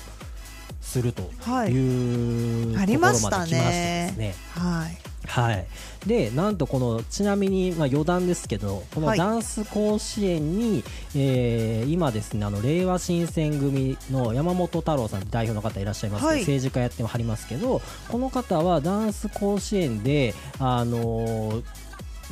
[0.81, 1.71] するとはい。
[1.71, 4.15] いう、あところまで来まりましてですね。
[4.17, 4.35] ね。
[4.49, 4.97] はい。
[5.27, 5.65] はい、
[6.05, 10.83] でなんとこのちなみに、まあ、余談ですけどこのはいダンス甲子園に、
[11.15, 16.39] えー今ですねあの令和新選組の山本太郎さん代表の方いらっしゃいますけど、はい。
[16.41, 21.63] 政治家やってはりますけどこの方はダンス甲子園で、あのー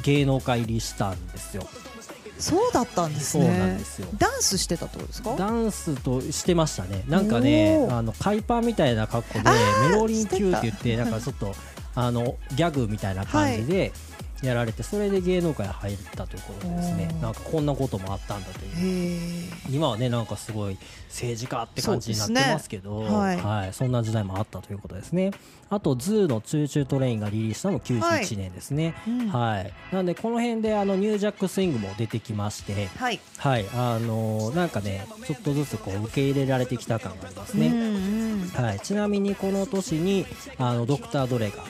[0.04, 1.67] 芸能界入りしたんですよ。
[2.39, 4.08] そうだったんですそうねなんですよ。
[4.17, 5.36] ダンスしてたってことですか？
[5.36, 9.50] ダンスとしてましたね、なんかねあの海パンみたいな格好で
[9.89, 11.54] メロリン Q って言って、なんかちょっと
[11.96, 13.91] あのギャグみたいな感じで、
[14.44, 19.52] やられてそれで芸能界に入ったということでですねなんかこんなこともあったんだという。
[19.70, 20.78] 今はねなんかすごい
[21.08, 23.10] 政治家って感じになってますけどね。
[23.10, 23.38] はい。
[23.38, 25.32] はい、そんな時代もあったということですね。
[25.70, 28.96] あと ZOO のチューチュートレインがリリースしたのも91年ですね。
[29.08, 29.28] うん。
[29.30, 33.20] はい、なんでこの辺であのニュージャックスイングも出てきましてはい。
[33.38, 33.66] はい。
[33.74, 38.48] あのーなんかねちょっとずつこう受け入れられてきた感がありますね、うんうん。
[38.50, 40.26] はい、ちなみにこの年に
[40.58, 41.64] あのドクター・ドレが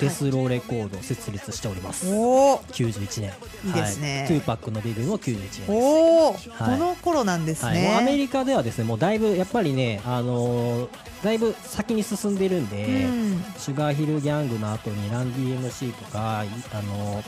[0.00, 3.32] デスローレコードを設立しております、おお91年。
[3.64, 4.20] いいですね。
[4.20, 5.62] はい、トゥーパックのデビューも91年です。
[5.68, 6.38] おお、はい。
[6.38, 10.88] この頃なんですね、アメリカではですねもうだいぶやっぱりね、あのー
[11.22, 13.44] だいぶ先に進んでるんで、うん。
[13.58, 17.24] シュガーヒルギャングの後にランディ MC とか、いあのー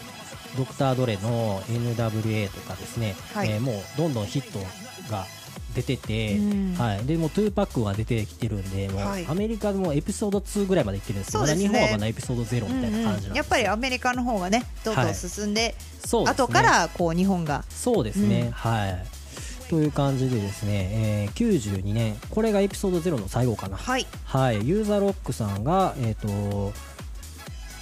[0.57, 3.51] ドクター・ドレの NWA とかですね、はい。
[3.51, 4.59] えーもうどんどんヒット
[5.11, 5.27] が
[5.75, 6.75] 出てて、うん。
[6.75, 9.27] はい、でもうトゥーパックが出てきてるんでもうはい。
[9.27, 11.57] アメリカでもエピソード2ぐらいまでいってるんですけど、ね。
[11.57, 16.45] 日本はまだエピソード0みたいな感じなんでやっぱりアメリカの方がねどんどん進んで、そうですね。
[16.45, 17.65] 後からこう日本が。
[17.69, 18.51] そうですね、うん。
[18.51, 19.07] はい。
[19.69, 22.17] という感じでですね、えー92年。
[22.31, 23.77] これがエピソード0の最後かな。
[23.77, 24.07] はい。
[24.25, 26.73] はい、ユウ・ザ・ロックさんが、えーと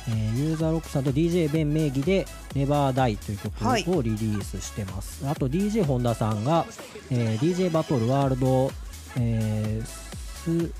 [0.08, 3.84] えーユウ・ザ・ロックさんと DJ ベン名義で「Never Die」という曲はい。
[3.88, 6.66] をリリースしてます、あと DJ 本田さんが、
[7.10, 8.72] えー DJ バトルワールド、
[9.16, 10.72] えース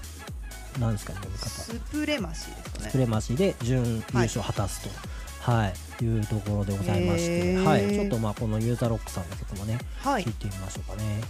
[0.80, 1.48] なんですかね読み方。
[1.48, 2.88] スプレマシーですかね。
[2.90, 4.90] スプレマシで準優勝を果たすと、
[5.50, 6.04] はい。
[6.04, 6.18] い。
[6.20, 10.24] うところでございまして、はい、ちょっとまあこのユーザーロックさんの曲もねはい。
[10.24, 11.20] 聞いてみましょうかね。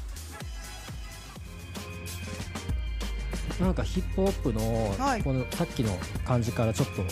[3.61, 5.23] なんかヒップホップの、はい。
[5.23, 7.09] このさっきの感じからちょっとこ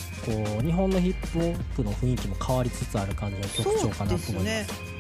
[0.61, 4.27] う日本のヒップホップの雰囲気も変わりつつある感じの曲調かなと思います。
[4.29, 4.97] そうです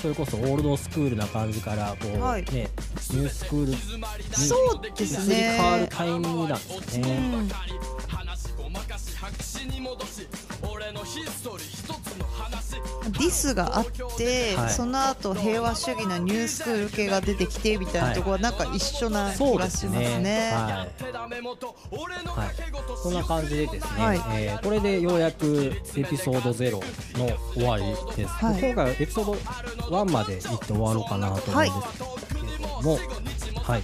[0.00, 2.44] それこそオールドスクールな感じからこう、はい。
[2.44, 2.68] ね
[3.12, 7.48] ニュースクールにそうです移り変わるねタイミングなんですね、うん
[13.04, 13.86] ディスがあっ
[14.16, 14.70] て、はい。
[14.70, 20.18] その後平和主義のニュースクール系が出てきてみたいなところはなんか一緒な気がしますね。
[20.20, 20.50] ね。
[20.52, 21.06] はい。
[23.02, 24.20] そんな感じでですね、はい。
[24.34, 26.72] えーこれでようやくエピソード0
[27.18, 27.84] の終わり
[28.16, 28.60] です、はい。
[28.60, 33.82] 今回はエピソード1まで行って終わろうかなと思うんですけども、はい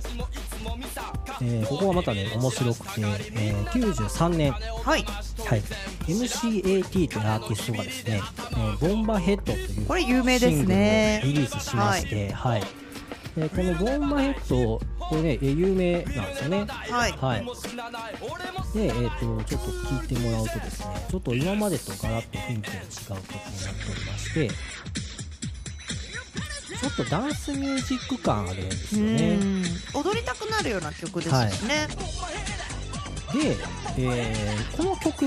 [1.40, 5.04] えーここがまたね面白くて、えー93年、はい、
[5.46, 5.62] はい、
[6.06, 8.20] MCAT というアーティストがですね、
[8.50, 11.20] えーボンバヘッドというこれ有名ですね。
[11.24, 12.62] リリースしまして、はい。
[13.36, 16.66] でこのボンバヘッドこれねえー有名なんですよね。
[16.68, 17.44] はい、はい。
[18.74, 24.50] で、えー、とちょっと聞いてもらうとですねちょっと今までとガラッと雰囲気の違う曲になっておりまして
[26.82, 29.38] ちょっとダンスミュージック感あるんですよね。
[29.40, 29.62] うん。
[29.94, 31.86] 踊りたくなるような曲ですしね。
[33.32, 33.56] で、
[33.98, 35.26] えーこの曲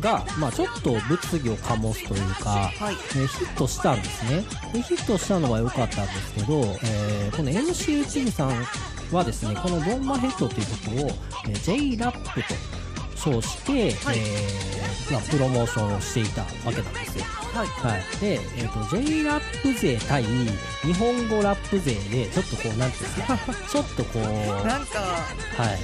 [0.00, 4.44] が、まあ、ちょっと物議を醸すというか、はい、えーヒットしたんですね。
[4.72, 8.66] でヒットしたのは良かったんですけど、えーこの MC 内海さん
[9.12, 11.10] はですねこの「ボンマヘッド」という曲を、
[11.48, 12.54] えー J ラップと
[13.18, 14.18] 称して、はい。
[14.18, 14.78] えー
[15.12, 17.24] まあ、プロモーションをしていたわけなんですよ。
[17.24, 23.38] はい、はい、で、えー、と J ラップ勢対日本語ラップ勢でちょっとこうなんていうんですか。
[23.72, 25.24] ちょっとこうなんかは
[25.64, 25.78] い。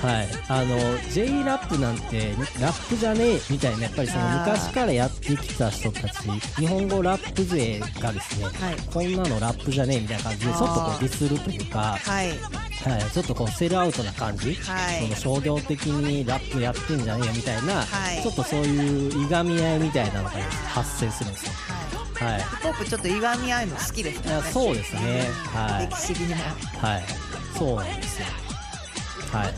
[0.00, 0.76] はい、あの
[1.10, 8.54] J ラップなんてラップじゃねえみたいなやっぱりその昔からやってきた人たち日本語ラップ勢がですね、はい。
[8.92, 12.28] こんなのラップじゃねえみたいな感じでちょっとこうディスるというか、はい、
[12.84, 21.52] はい、ちょっとこうセルアウトな感じ、はいその商業的にラップやってんじゃねえよみたいな、はいちょっとそういういがみ合いみたいなのが発生するんですよ。
[22.26, 24.42] はいヒップホップちょっといがみ合いの好きですね。
[24.52, 26.42] そうですね、はい歴史的にも。
[26.80, 27.04] はい、
[27.58, 28.26] そうなんですよ。
[29.32, 29.54] はい。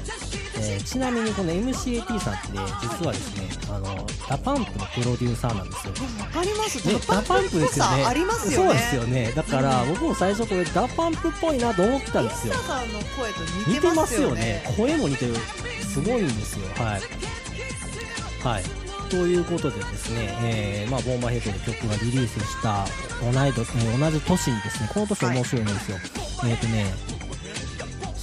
[0.60, 2.48] えーちなみにこの MCAT さんって、
[2.80, 5.92] 実はですね、あの、ダパンプのプロデューサーなんですよ。
[6.20, 6.86] わかります。
[6.86, 8.68] ね DA PUMP っぽさありますよね。
[8.68, 9.32] そうですよね。
[9.34, 12.54] だから、僕も最初これ DA PUMP っぽいなと思ってたんですよ。
[12.54, 14.62] さんの声と似てますよねよね。。
[14.76, 15.34] 声も似てる。
[15.82, 16.66] すごいんですよ。
[16.76, 17.02] はい。
[18.44, 18.64] はい。
[19.08, 21.72] ということでですね、えーまあ、 BOMB A HEAD!
[21.72, 22.84] で曲がリリースした
[23.22, 25.98] 同い年、えー同じ年にですね、この年面白いんですよ。
[26.46, 26.86] えっ、とね、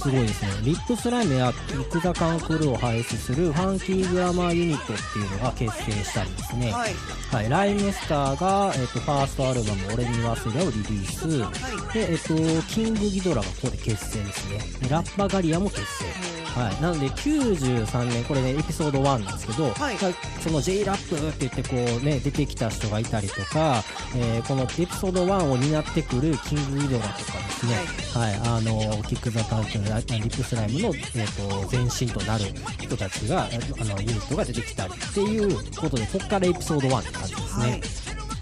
[0.06, 0.50] すごいですね。
[0.62, 6.70] RIP SLYME や KICK THE CAN CREW を輩出する FUNKY GRAMMAR UNIT っていうのが結成したりですね。
[6.70, 6.94] はい、
[7.32, 14.58] はい、ライムスターが、えっとファーストアルバム「俺に忘れ」をリリース、で、えっとキングギドラがここで結成ですね。
[14.80, 19.94] でラッパガリアも結成はい、なので93年これねエピソード1なんですけど、はい。
[19.96, 23.84] まあその J ラップって言ってこうね出てきた人がいたりとか、
[24.16, 27.74] えーこのエピソード1を担ってくるキングイドラとかですね、
[28.14, 28.34] はい。
[28.36, 32.44] あのキック・ザ・タンクのラリップスライムの、えー、と前身となる
[32.80, 33.48] 人たちがあ
[33.84, 37.80] のユニットが出てきたりっていうことでここからエピソード1って感じですね。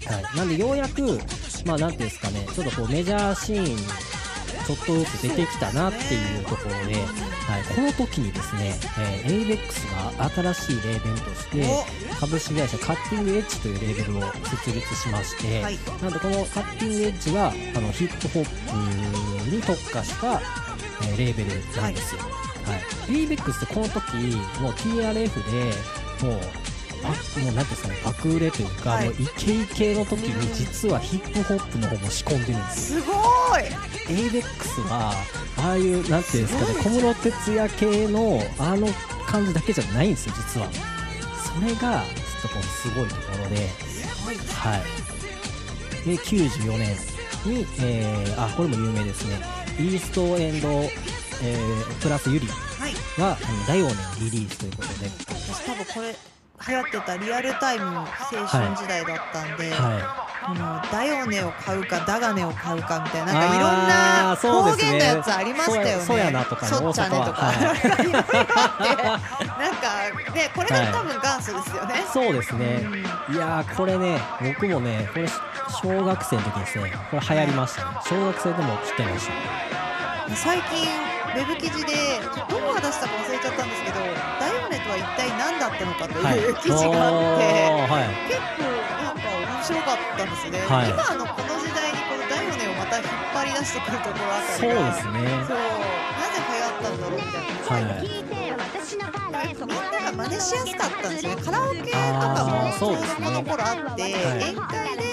[0.05, 1.01] はい、なんでようやく、
[1.65, 3.75] まあなんていうんですかね、ちょっとこうメジャーシーンに
[4.65, 11.65] ちょっとずつ出てきたなっていうところで、はい、この時にですね、えー、ABEX が新しいレーベルとして
[12.19, 15.77] 株式会社カッティングエッジというレーベルを設立しまして、はい。
[16.01, 21.49] なんでこのカッティングエッジはあのヒップホップに特化した、えーレーベル
[21.81, 22.21] なんですよ。
[22.65, 24.15] はい、ABEX ってこの時
[24.59, 26.74] もう TRF でもうあ
[27.09, 29.05] もうなんていうんですかね爆売れというか、はい。
[29.05, 32.93] もうイケイケの時に実はヒップホップの方も仕込んでるんです。
[32.95, 33.63] すごい。
[34.07, 35.13] ABEX は
[35.57, 38.87] ああいうなんていうんですかね小室哲哉系のあの
[39.27, 40.67] 感じだけじゃないんですよ実は。
[40.71, 43.67] それがちょっとすごいところで
[44.53, 44.83] はい。
[46.07, 46.95] で94年
[47.45, 49.39] に、えーあこれも有名ですね。
[49.79, 52.93] イーストエンド、えープラスユリはい。
[53.17, 53.37] があの
[53.67, 53.95] 第4年
[54.31, 55.09] リリースということで。
[55.09, 56.15] 私多分これ
[56.67, 58.05] 流行ってたリアルタイム青
[58.47, 66.03] 春時代だったんで、はこのダヨネを買うかダガネを買うかみたいななんかいろんな方言のやつありましたよね。
[66.05, 68.27] そうやそうやなとかねそっちゃねとか、いろいろあっ
[68.87, 71.95] て、なんかねこれが多分元祖ですよね。
[71.99, 72.03] い。
[72.11, 72.85] そうですね。
[73.31, 75.27] いやーこれね僕もねこれ
[75.81, 76.93] 小学生の時ですね。
[77.11, 77.97] これ流行りましたね。
[78.07, 80.35] 小学生でも知ってました。
[80.35, 80.87] 最近
[81.35, 83.99] ウェブ記事でどこが出したか忘れちゃったんですけど、
[84.89, 87.45] は一体何だったのかという 記事があって。
[87.85, 88.09] はい。
[88.27, 88.63] 結構
[89.03, 90.89] なんか面白かったんですね、はい。
[90.89, 95.25] 今のこの時代にこのダイオネをまた引っ張り出してくるところあたそうですね。
[95.47, 98.05] そうなぜ流行ったんだろうみたいな、はい。
[99.65, 101.41] みんなが真似しやすかったんですよね。
[101.41, 105.05] カラオケとかもあーちょうどそうですねこの頃あって、はい宴会で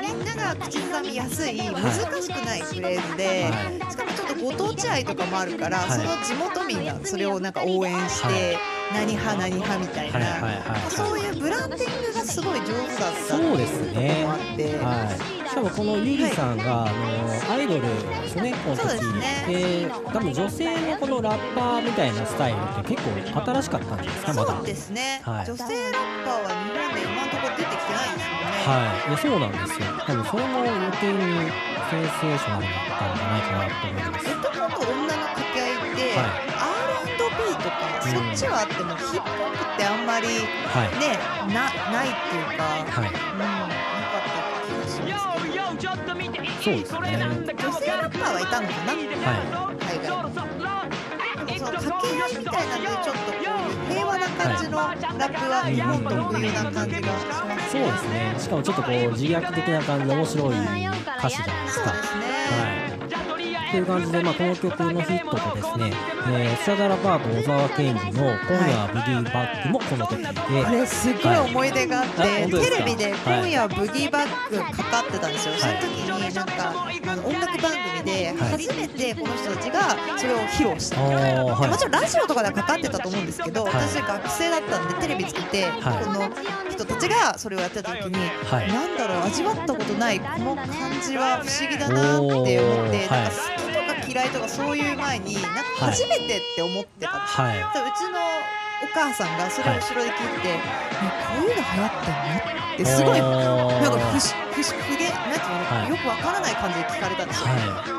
[0.00, 5.90] みんなが口ずさみやすい難しくないフレーズで、はしかもちょっとご当地愛とかもあるから、はい。
[5.90, 14.24] その地元民がそれをなんか応援して、はい何派何派みたいな、はいはいはいはいそういうブランディングがすごい上手だったそうですね。
[14.26, 14.36] は
[15.44, 24.56] い、しかもこのゆりさんが、あのアイドルですね、この時ですねで多分女性のこのラッパーみたいなスタイルって結構新しかったんですか、まだ？
[24.56, 28.44] そうですね、はい女性ラッパーは日本で今のところ出てきてないんですよね。
[28.64, 28.70] は
[29.06, 29.86] い、いやそうなんですよ。
[30.06, 31.18] 多分それも余計に
[31.90, 34.30] センセーショナルだったんじゃないかなと思います。
[34.30, 36.73] 男と女の掛け合いって、はん
[38.10, 41.16] そっちはあってもヒップホップってあんまりはい、ね
[41.52, 43.44] なないっていうか、はい、うん、な
[44.10, 45.18] かった気がしますけど。
[46.64, 47.20] そうですね。
[47.54, 48.92] 女性ラッパーはいたのかな？
[48.94, 49.28] は
[49.84, 50.08] 海外
[51.58, 58.34] その掛け合いみたいなのでちょっとこう平和な感じのラップは日本特有な感じがしますそうですね。
[58.38, 61.90] しかもちょっとこう自虐的な感じで面白い歌詞じゃないですか。
[61.90, 62.83] そうですね、はい。
[63.74, 65.92] っていう感じで、まあ、この曲のヒットとですね、
[66.28, 70.28] えー、スチャダラパート小沢健二の「今夜はビギーバック」もこの時で、
[70.64, 72.50] これすごい思い出があって、はい。
[72.50, 78.50] テレビで「今夜ブギーバック」かかってたんですよ、その時になんかあの音楽番組ではい。
[78.52, 81.68] 初めてこの人たちがそれを披露した、はい。
[81.68, 83.72] もちろんラジオとかではかかってたと思うんですけど、はい。
[83.74, 86.04] 私学生だったんでテレビつけて、はい。
[86.04, 86.30] この
[86.70, 88.14] 人たちがそれをやってた時に、
[88.48, 88.68] はい。
[88.68, 90.68] なんだろう味わったことないこの感
[91.02, 92.56] じは不思議だなって思って、
[93.08, 93.63] なんか好き
[94.14, 97.50] 嫌いとかそういう前になんか初めてって思ってたんですよ。
[97.50, 98.22] はい、でうちの
[98.86, 100.62] お母さんがそれを後ろで聞いて、ね
[101.34, 102.38] こういうの流行ってんの？
[102.38, 105.90] ってすごいなんか不し不し不げなんていうの、はい。
[105.90, 107.90] よくわからない感じで聞かれたんですよ、はで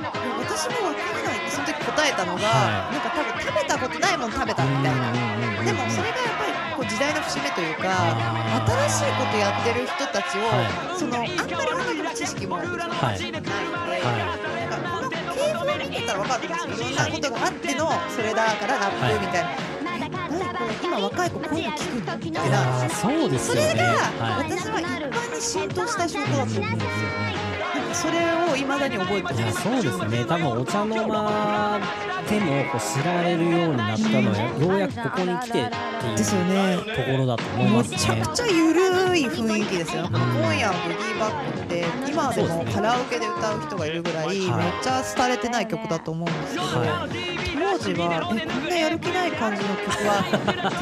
[0.47, 2.95] 私もわからないってその時答えたのが、はい。
[2.95, 7.91] なんか多分食べたことないもん食べたい、みたいな、なでもそれがやっぱりこう時代の節目というか
[8.87, 13.35] 新しいことやってる人たちを、はそのあんまり音楽の知識もないんで、
[16.15, 23.69] 譜を見てたら分かるんですよいろんなことがあってのそれだからラップみたいな、え何これ今若い子こういうの聞くのみたいいなそうですよね。
[23.69, 24.51] それがはい。
[24.51, 27.45] 私は一般に浸透した証拠だと思うんですようんうんうんうん
[27.75, 28.19] なんかそれ
[28.51, 30.25] を未だに覚えていやますそうですね。
[30.25, 31.79] 多分お茶の間
[32.29, 36.77] でもこう知られるようになったのはようやくここに来てっていうですよね。
[36.95, 44.49] ところだと思いますめちゃねくちゃゆるい雰囲気ですよ、この今夜ブギーバックって今でもカラオケで歌う人がいるぐらいめっ
[44.81, 47.07] ちゃ廃れてない曲だと思うんですけど、は
[47.55, 50.23] 当時はえこんなやる気ない感じの曲は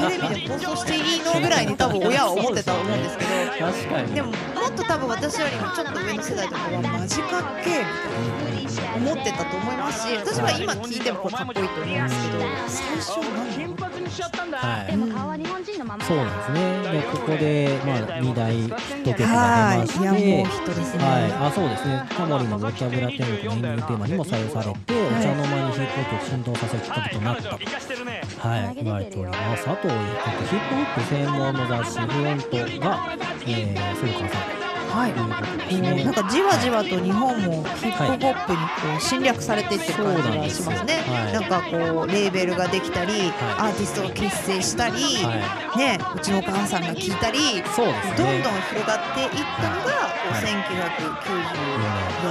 [0.09, 4.33] テレビで放送していいのぐらいに多分親は思ってたと思うんですけどでもも
[4.69, 13.43] っと多分私よりもちょっと上の世代とかはマジかっけえみたいな思ってたと思いますし私は今聞いてもこれかっこいいと思うんですけど最初
[14.37, 14.57] なんだ。
[14.57, 14.91] ろうはい。
[14.91, 16.05] でも顔は日本人のまま。
[16.05, 16.91] そうなんですね。
[16.91, 19.93] でここで、まあ、2大ヒット曲が出まし。
[19.93, 20.21] てはい。
[20.21, 21.03] いやもうヒットですね。
[21.03, 22.03] はい、あそうですね。
[22.09, 27.43] タモリの「ボキャブラ天国」のエンディングテーマにも採用されて、お茶の間にヒップホップを浸透させるきっかけとなった。
[27.43, 27.49] と、
[28.47, 29.69] はい、言われております。
[29.69, 29.93] あと、えっ
[30.37, 34.62] と、ヒップホップ専門の雑誌「フロントが」えー、古川さん
[34.93, 35.13] はい。
[35.13, 35.23] とい。
[35.23, 38.63] うことですねなんかじわじわと日本もヒップホップにこ
[38.97, 41.01] う侵略されていってる感じがしますね。
[41.09, 41.33] はい。
[41.33, 45.33] なんかこうレーベルができたり、はアーティストが結成したり、は
[45.75, 47.63] ねうちのお母さんが聞いたり、ね。
[47.73, 50.53] どんどん広がっていったのが、こう1994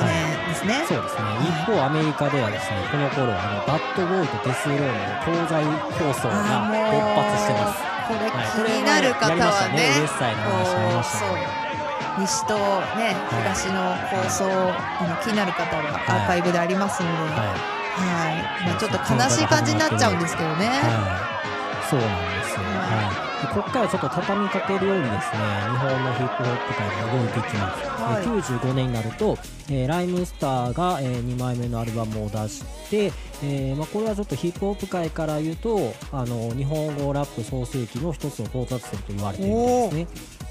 [0.07, 0.87] 年ですね。
[0.87, 1.23] そうですね。
[1.43, 4.95] 一方アメリカではですねこの頃あのバッドボーイとデスローの
[5.27, 5.67] 東西
[5.99, 6.79] 放送が勃
[7.19, 7.83] 発してます。
[8.07, 8.55] これはい。
[8.55, 9.83] 気になる方はね、これやりましたね。
[10.01, 11.72] ウエストサイドの話ありましたね
[12.19, 12.55] 西と
[12.97, 20.67] ね東の放送、あの気になる方はアーカイブでありますので、はい、はいまあちょっと悲しい感じになっちゃうんですけどね。
[20.67, 22.65] はい、そうなんですよ。
[22.65, 23.47] はい。
[23.47, 25.39] でここからちょっと畳みかけるようにですね、
[25.71, 27.87] 日本のヒップホップ界が動いていきます。
[27.87, 29.39] はいで95年になると、
[29.71, 40.07] えーライムスターが、え2枚目のアルバムを出して、えーまあ、これはちょっとヒップホップ界から言うと、あの日本語ラップ創世記の一つの到達点と言われているんですね。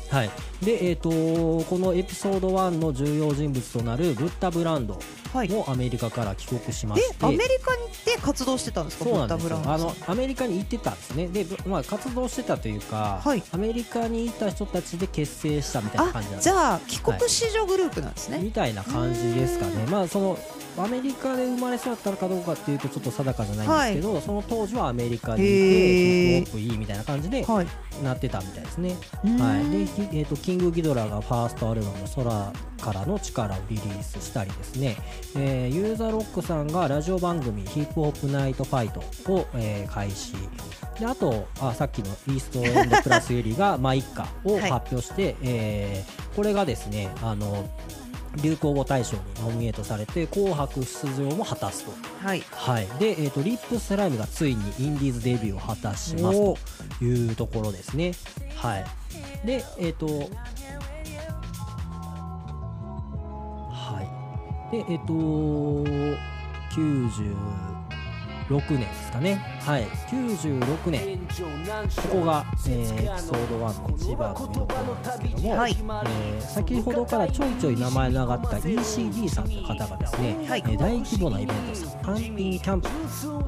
[0.09, 0.30] はい、
[0.62, 1.09] で、えー、と
[1.66, 4.99] このエピソード1の重要人物となるブッダ・ブランド
[5.34, 5.49] はい。
[5.49, 7.74] もアメリカから帰国しまえして、アメリカ
[8.05, 9.62] で活動してたんですかそうブッダなんですよ。
[9.66, 11.28] あのアメリカに行ってたんですね。
[11.28, 13.43] で、ぶまあ、活動してたというか、はい。
[13.51, 16.49] アメリカにいた人たちで結成したみたいな感じなんです。
[16.49, 20.38] あじゃあ帰国子女グループなんですね、みたいな感じですかね、まあその
[20.78, 27.68] アメリカで生まれ育ったのかどうかっていうとちょっと定かじゃないんですけど、その当時はアメリカにいてへーヒップホップいいみたいな感じではい。
[28.03, 28.95] なってたみたいですね。
[29.24, 29.38] うん。
[29.38, 29.70] はい。
[29.70, 34.97] でひえー、とキングギドラがファーストアルバム「空からの力」をリリースしたりですね、
[35.34, 38.99] えーユーザーロックさんがラジオ番組「ヒップホップナイトファイト
[39.32, 40.34] を」えー開始。
[40.99, 44.70] であとあさっきのイーストエンドプラスよりが「マイッカ」をはい。
[44.70, 47.70] 発表して、えーこれがですねあの
[48.38, 51.91] 流行語大賞にノミネートされて紅白出場も果たすと。
[52.25, 52.43] はい。
[52.51, 56.57] はい、で、えー、とリップスライムがついにインディーズデビューを果たしますお
[56.99, 58.13] というところですね。
[58.55, 58.86] はい、
[59.45, 60.07] で、えっ、と、
[63.71, 65.84] はい、で、えっ、と、
[68.60, 69.36] 96年ですかね。
[69.62, 75.72] はい、96年、ここが、えーエピソード1の一番の見どころなんですけども、はい。
[76.06, 80.64] えー先ほどからちょいちょい名前の上がった ECD さんという方がですね、はい。
[80.66, 82.88] えー大規模なイベントサンピンキャンプ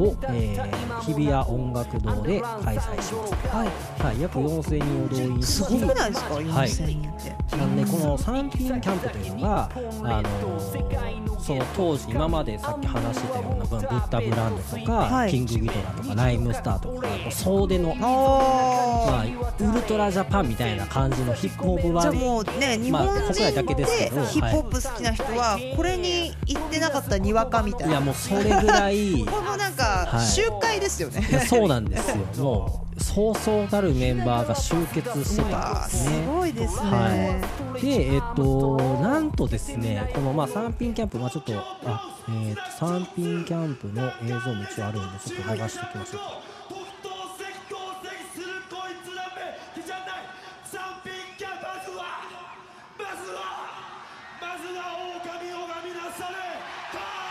[0.03, 4.03] を、えー日比谷音楽堂で開催します、はい。
[4.05, 6.33] はい、約4000人を動員しすごくないですか？
[6.35, 6.45] はい。
[6.45, 7.15] 4000人っ
[7.49, 15.31] て、なんでこのサンピンキャンプというのが、あのーその当時今までさっき話してたようなブッダブランドとか、はい。
[15.31, 22.05] キングギドラとかライムスターとか総出の、あまあ、ウルトラジャパンみたいな感じのヒップホップ版。
[22.07, 27.93] ーじゃあもうね日まあ本人国内だけですけでどヒップホップ好きな人はこれに行ってなかったらにわかみたいな。
[27.93, 30.25] いやもうそれぐらい このなんかはい。
[30.25, 32.43] 集会ですよね、そうなんですよ。
[32.43, 46.53] もうそうそうたるメンバーが集結してうたんですねごいですね、はい、で、えっと、なんとですね、この、まあ、サンピンキャンプ、まあ、ちょっと、あ、えっと、サンピンキャンプの映像も一応あるんで、ちょっと流しておきましょうか。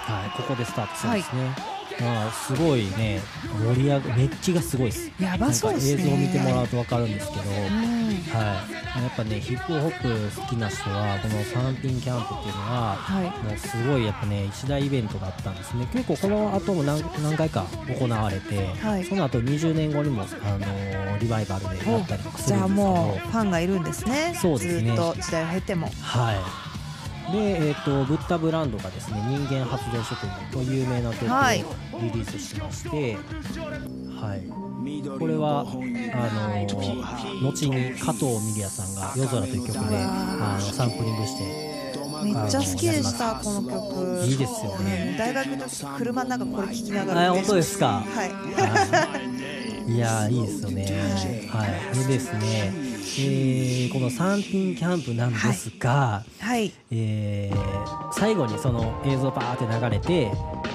[0.04, 1.71] はい、ここでスタートするんですね。
[2.00, 3.20] まあ、すごいね、
[3.74, 5.10] 盛り上が、熱気がすごいです。
[5.20, 6.02] やばそうですね。
[6.02, 7.52] 映像を見てもらうと分かるんですけど、うん。
[7.52, 8.66] は
[8.98, 13.24] い、やっぱね、ヒップホップ好きな人は、このサンピンキャンプっていうのは、はい。
[13.44, 15.86] もうすごいやっぱね、一大イベントだったんですね。
[15.92, 19.04] 結構この後も何何回か行われて、はい。
[19.04, 20.26] その後20年後にも、あ
[20.58, 24.36] のーリバイバルでやったりとかすじゃあるんですけど、もうファンがいるんですね。
[24.40, 24.88] そうですね。
[24.88, 25.88] ずっと時代を経ても。
[26.00, 26.71] はい。
[27.30, 31.64] で、えっ、と、ブッダブランドがですね、人間発電職人と有名な曲をはい
[32.00, 33.16] リリースしまして、
[34.20, 35.18] はい。
[35.18, 41.72] これは、あのー後に加藤ミリアさんが夜空という曲で、あの、サンプリングして、
[42.24, 45.16] めっちゃ好きでしたこの曲いいですよね。
[45.18, 48.04] 大学の時車の中これ聞きながらあ、本当ですか？
[48.06, 48.24] は
[49.88, 50.84] い いやーいいですよね。
[51.50, 51.98] はい。
[51.98, 56.72] でですね、えーこのサンピンキャンプなんですが、はい。
[56.90, 60.30] えー最後にその映像バーって流れて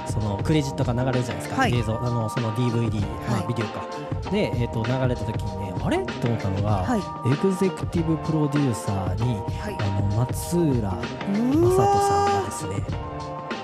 [0.05, 1.75] そのクレジットが流れるじゃないですか、はい。
[1.75, 3.47] 映像あのその DVD、まあ、はい。
[3.47, 3.85] ビデオか。
[4.31, 5.97] で、えー、と流れた時にねあれ？
[5.99, 9.77] と思ったのが、はエグゼクティブプロデューサーに、はい。
[9.79, 13.07] あの松浦う正人さんわがですね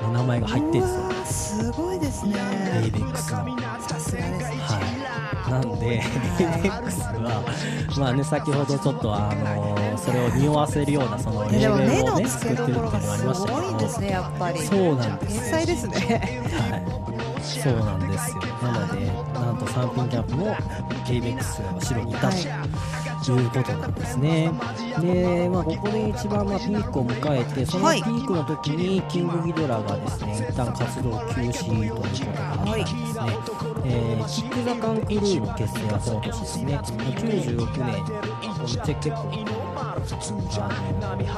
[0.03, 1.64] の名前が入ってるんですよ。
[1.64, 2.36] すごいですね。
[2.84, 3.57] エイベックスの。
[3.80, 4.57] さすがですはい、
[5.54, 7.43] なんで、ABEX は、
[7.99, 11.78] まあね、先ほどちょっと、あのーそれを匂わせるようなそのレベルを
[12.18, 14.60] ね作ってるっていうのがありましたけどごいんですねやっぱり。
[14.60, 15.97] そうなんです天才ですね
[16.70, 20.58] はい、そうなんですよなのでなんと三品キャンプもが
[21.80, 22.41] 後ろにいたとい
[23.32, 24.52] うことなんですね。
[25.00, 28.02] で、まあ、ここで一番まあピークを迎えてそのピはい。
[28.02, 33.38] ークの時にキングギドラがですね一旦活動休止ということがあったんですね、
[33.86, 36.80] えーキック・ザ・カンクルーの結成はその年ですね。
[36.80, 39.16] 96年このチェ結構
[40.62, 40.70] あ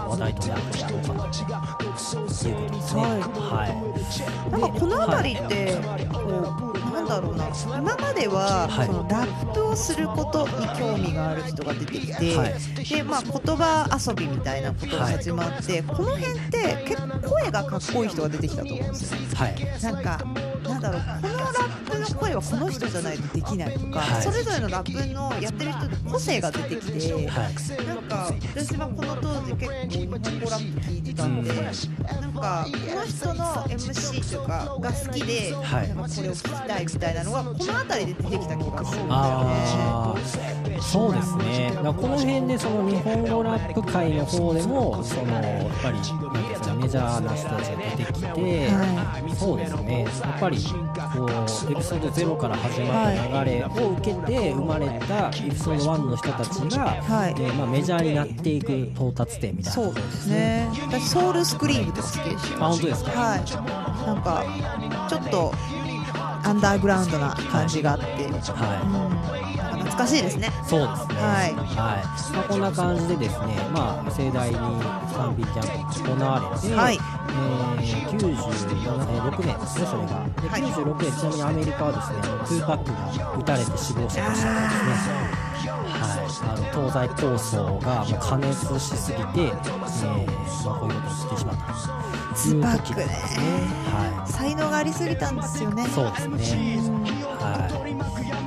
[0.05, 3.01] の話題となった人が多かったということですね。
[3.03, 4.51] はい。
[4.51, 5.77] なんかこの辺りって
[6.13, 6.19] こ
[6.61, 6.64] う
[7.05, 7.47] なんだろうな。
[7.77, 8.87] 今までははい。
[8.87, 12.53] そのラップをすることに興味がある人が出てきて、はい。
[12.83, 19.19] でまあ言葉遊びみたいなことが始まって、この辺って結構声がかっこいい人が出てきたと思うんですよ。
[19.35, 19.55] はい。
[19.83, 20.25] なんか
[20.63, 24.23] なんだろうこのラップの声はこの人じゃないとできないとか、はい。
[24.23, 27.85] それぞれのラップのやってる人の個性が出てきて、はい。
[27.85, 31.43] なんか私はこの当時結構日本語ラップ聞いてたん。
[31.43, 31.61] で、な
[32.27, 35.87] んかこの人の MC とかが好きで、はい。
[35.87, 40.25] なんかこれを聞きたいみたいなのがこの辺りで出てきた気がするんだよね。
[40.81, 41.71] そうですね。
[41.75, 45.97] この辺でその日本語ラップ界の方でもそのやっぱり
[46.75, 48.27] メジャーな人たちが出てきて、
[48.69, 50.03] はそうですね。
[50.03, 51.29] やっぱりこう
[51.71, 57.35] エピソード0から始まった流れを受けて生まれたエピソード1の人たちが、はい。
[57.37, 59.83] えーまあ、メジャーになっていく到達点みたいな。
[59.83, 60.69] そうですね。
[60.87, 62.57] 私ソウルスクリームとか好きですよ。
[62.59, 63.11] あ本当ですか？
[63.11, 63.39] はい。
[64.05, 64.43] なんか
[65.09, 65.53] ちょっと
[66.43, 68.41] アンダーグラウンドな感じがあって、うん、なん
[69.85, 70.47] かは懐かしいですね。
[70.47, 71.15] いそうですね。
[71.21, 71.53] はい。
[71.53, 73.39] まあ、こんな感じでです。
[73.45, 76.95] ねまあ盛大に賛美キャンプが行われて、はい。
[76.95, 80.25] えー、97年6年ですねそれが。
[80.41, 80.61] で、はい。
[80.61, 85.55] 96年ちなみにアメリカはですねあの2パックが撃たれて死亡者でしたからですね。
[85.65, 92.15] はい、あの東西構想がもう加熱しすぎて、えーまあ、こういうことにしてしまった。
[92.35, 93.45] という時ですね。
[93.91, 94.31] はい。
[94.31, 95.87] 才能がありすぎたんですよね。
[95.87, 96.75] そうですね。
[97.45, 97.73] はい。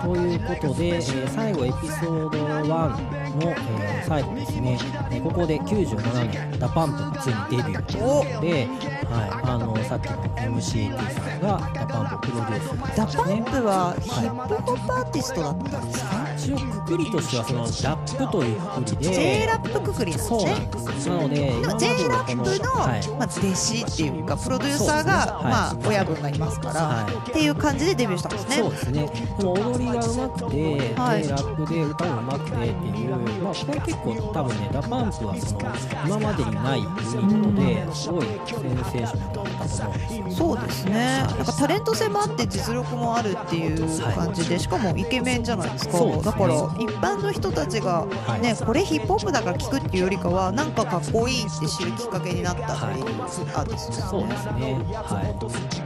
[0.03, 4.79] ということで、えー最後エピソード1の、えー最後ですね、
[5.11, 8.67] えーここで97年、 DA PUMP がついにデビューで、
[9.11, 16.28] はい、あのさっきの MCT さんがダパンプをプロデュースしてダパンプはヒップホップアーティストだったんですか？
[16.39, 19.15] 一応くくりとしてはそのラップというくくりで。
[19.15, 20.71] J ラップくくりなんですそうなね。
[21.07, 23.09] なのででも J でラップの、はい。
[23.09, 27.31] まあ、弟子っていうかプロデューサーが、まあ、親分がいますから、はい。
[27.31, 28.57] っていう感じでデビューしたんですね。
[28.57, 29.11] そうですね。
[29.39, 31.23] でも踊りが上手くて、はい。
[31.23, 33.11] でラップで歌も上手くてっていう、
[33.43, 35.61] まあ、これ結構多分ね DA PUMP はその
[36.07, 41.23] 今までにないユニットですごいセンセーショナルだったと思うんですよそうですね。
[41.23, 43.79] なんかタレント性もあって実力もあるっていう
[44.15, 45.99] 感じで、しかもイケメンじゃないですか。
[45.99, 54.07] そうだから一般の人たちがはいね、これヒップホップだから聞くっていうよりかはなんかかっこいいって知るきっかけになったっていうアーティストですね。
[54.09, 54.75] そうですね。
[54.93, 55.25] はい。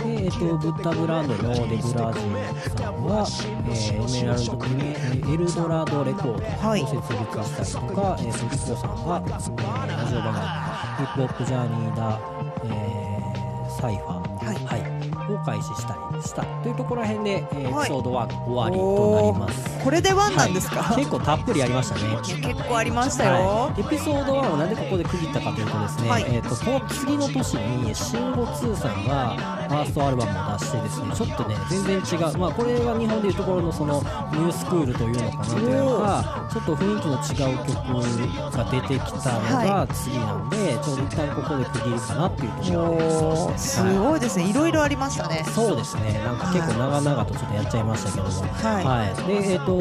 [0.02, 3.26] で、えっ、と、ブッダブランドのデブラージーさんは、
[3.68, 10.44] えーエメラルド、エメエルドラドレコードをはい設立したりとか、えー、とリコさんが、えーラジオ番組、
[10.98, 12.20] ヒップホップジャーニーだ、
[12.64, 13.12] えー
[13.80, 14.91] サイファー、はい
[15.34, 17.86] を開始したりしたというところら辺で、えーはい。
[17.86, 19.84] エピソード1終わりとなります。
[19.84, 20.98] これでワンなんですか、はい。
[20.98, 22.16] 結構たっぷりありましたね。
[22.22, 23.32] 結構ありましたよ。
[23.32, 26.24] はい、エピソード1をなんでここで区切ったかというとですね、はい。
[26.28, 29.36] えー、とその次の年に新語2さんが
[29.68, 34.02] ファーストアルバムを出してですねちょっとね全然違う、まあ、これは日本でいうところのその
[34.32, 37.72] ニュースクールというのかなというのがちょっと雰囲気の違う曲
[38.56, 43.76] が出てきたのが次なんで、ちょうど一旦ここで区切るかなっていうところです。
[43.76, 44.48] すごいですね。
[44.48, 45.44] いろいろありましたね。
[45.52, 49.76] そうですね、なんか結構長々とちょっとやっちゃいましたけども、はいでえー、と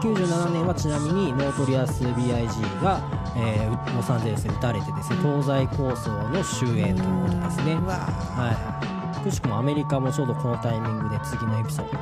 [0.00, 2.60] 97年はちなみにノートリアス B.I.G.
[2.82, 3.00] が、
[3.36, 7.74] えーロサンゼルスで撃たれてですね東西抗争の終焉ということですね。
[7.76, 8.86] はい
[9.26, 11.98] くしくもアメリカもちょうどこのタイミングで次のエピソードと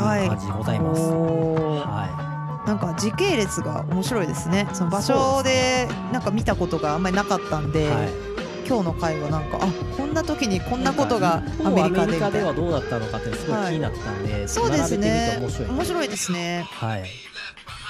[0.00, 1.02] はいいう感じでございます。
[1.02, 4.68] はなんか時系列が面白いですね。
[4.72, 8.31] その場所でなんか見たことがあんまりなかったんい、で、はい
[8.66, 12.46] 今日の回はなんかあこんな時にこんなことがアメリカでみたいな。
[12.46, 15.38] はどうだったのかってすごい気になってたんで、そうですね。
[15.40, 16.66] 面白い面白いですね。
[16.70, 17.04] はい。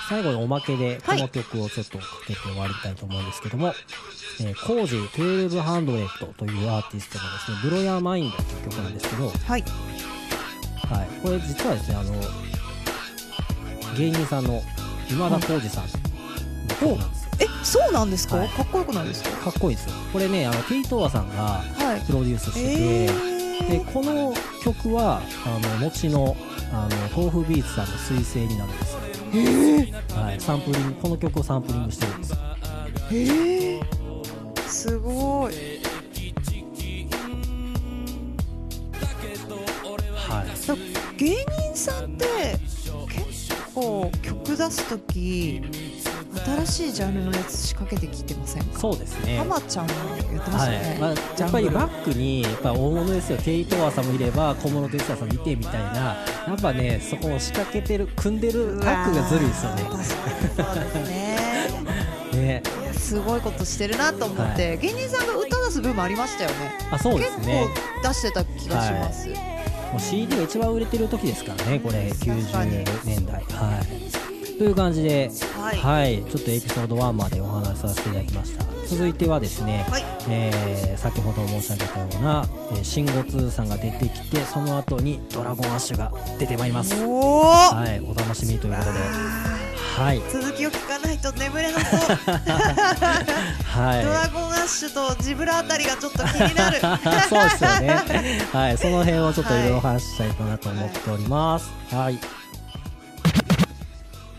[0.08, 1.20] 最後におまけでこはい。
[1.22, 3.72] の曲をちょっとかけて終わりたいと思うんですけども、
[4.40, 5.08] えー、コージー
[5.48, 9.44] 1200というアーティストのですね、ブロヤーマインドという曲なんですけど、はい。
[9.44, 9.62] はい。
[11.22, 12.12] これ実はですね、あの、
[13.96, 14.62] 芸人さんの
[15.10, 15.90] 今田耕司さんの
[16.80, 17.21] 曲なんですよ。
[17.42, 18.48] えそうなんですか、はい。
[18.48, 19.50] かっこよくないですか？
[19.50, 19.92] かっこいいですよ。
[20.12, 22.00] これねあのテイトワさんがはい。
[22.06, 22.68] プロデュースしてて、
[23.64, 26.36] えでこの曲はあの後の
[26.72, 29.00] あの豆腐ビーツさんの彗星になるんですよ、
[30.16, 32.38] はい、サンプリングこの曲をサンプリングしてるんですよ。
[33.10, 35.52] ー、えー、すごい。
[40.14, 40.46] はい。
[40.66, 40.74] だ
[41.18, 42.24] 芸人さんって
[43.10, 45.60] 結構曲出す時
[46.44, 48.78] 新しいジャンルのやつ仕掛けてきてませんか？
[48.78, 49.38] そうですね。
[49.38, 49.92] 浜ちゃんも
[50.30, 51.00] 言ってましはたよね、い。
[51.00, 53.38] まあ、やっぱりバックにやっぱ大物ですよ。
[53.38, 56.16] テイトワさんもいれば小室哲哉さんもいてみたいな。
[56.48, 59.82] やっぱねそこを仕掛けてる組んでるタッグがずるいですよね。
[59.84, 60.14] そうです
[61.08, 61.38] ね。
[62.34, 62.62] ね。
[62.92, 66.56] すごいことしてるなと思って、芸人さんが歌出す部分ありましたよね。
[66.90, 67.68] あそうですね。
[68.02, 69.34] 結構出してた気がします、も
[69.98, 72.84] う CD が一番売れてる時ですからねこれ確かに。
[72.84, 73.34] 90年代。
[73.34, 73.40] は
[73.82, 74.21] い
[74.58, 75.30] という感じで
[75.82, 76.22] はい。
[76.24, 78.64] ちょっとエピソード1までお話しさせていただきました。
[78.86, 80.04] 続いてはですね、はい。
[80.28, 86.94] えー先ほど申し上げたような、えー、シンゴ2さんが出てきてその後にドラゴンアッシュが出てまいります。
[86.94, 88.00] はい。
[88.00, 88.98] お楽しみということで。
[89.96, 90.22] はい。
[90.30, 92.16] 続きを聞かないと眠れなそう。
[93.64, 94.04] はい。
[94.04, 96.80] ドラゴンアッシュとジブラあたりがちょっと気になる。
[97.28, 98.46] そうですよね。
[98.52, 101.68] はい、その辺をちょっといろいろ話したいかなと思っております。
[101.90, 102.18] はい、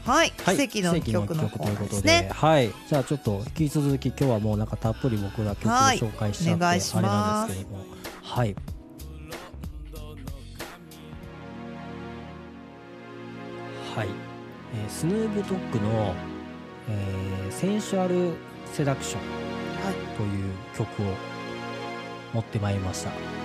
[0.05, 5.97] はい、はい、奇跡の曲のコーナーですねはい、じゃあちょっと引き続き今日はもうなんかたっぷり僕が曲をはい。
[5.97, 7.85] 紹介しちゃって、あれなんですけども、
[8.21, 8.55] はい。
[13.95, 14.07] はい、
[14.75, 16.15] えースヌープドッグの、
[16.89, 18.33] えーセンシュアル
[18.73, 19.21] セダクション
[19.85, 19.93] はい。
[20.17, 21.05] という曲を
[22.33, 23.42] 持ってまいりました。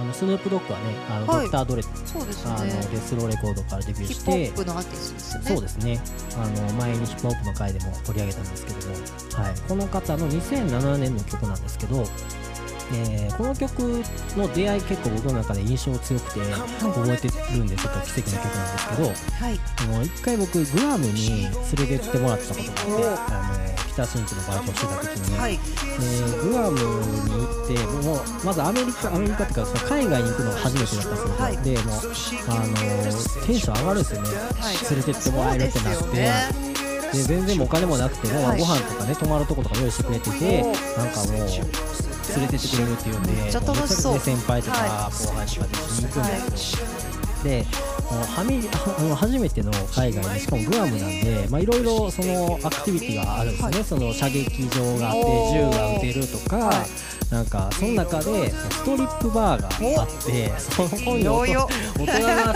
[0.00, 1.42] あのスヌープドッグはね、あの、はい。
[1.42, 5.48] ドクター・ドレそうですあのねデスローレコードからデビューヒップホしてップのアーティストですよね。
[5.50, 6.00] そうですね。
[6.36, 12.04] あの前にヒップホップの回でも取り上げたんですけども、はい、この方の2007年の曲なんですけど、
[12.92, 14.02] えーこの曲
[14.36, 16.40] の出会い結構僕の中で印象強くて
[16.80, 19.08] 覚えてるんでちょっと奇跡の曲なんですけど。
[19.08, 19.60] はい。
[19.78, 25.54] あの一回僕グアムに連れてってもらったことがあってあの北新地のバイトをしてた時に、はい。
[25.54, 27.72] えーグアムに行って
[28.06, 31.56] もうまずアメリカアメリカっていうかその海外に行くのが初めてだったんですよ、はい。
[31.58, 31.84] でもう
[32.48, 34.74] あのテンション上がるんですよね、はい。
[34.90, 40.66] 連れてってもらえるってなって、で全然お金もなくても、はいご飯とかね泊まるとことか用意してくれててお
[40.98, 41.48] なんかもう
[42.36, 44.18] 連れてってくれるっていうんでめっちゃ楽しそう。
[44.18, 46.86] 先輩とかは後輩とかで一緒に行くんですよ、
[47.44, 47.66] で
[48.10, 48.68] もうはみ
[48.98, 55.20] あの初めての海外でしかもグアムなんでまあいろいろそのアクティビティがあるんですよね、その射撃場があって
[55.52, 56.76] 銃が撃てるとか、はい。
[57.30, 61.68] なんかその中でストリップバーがあってそこに大人の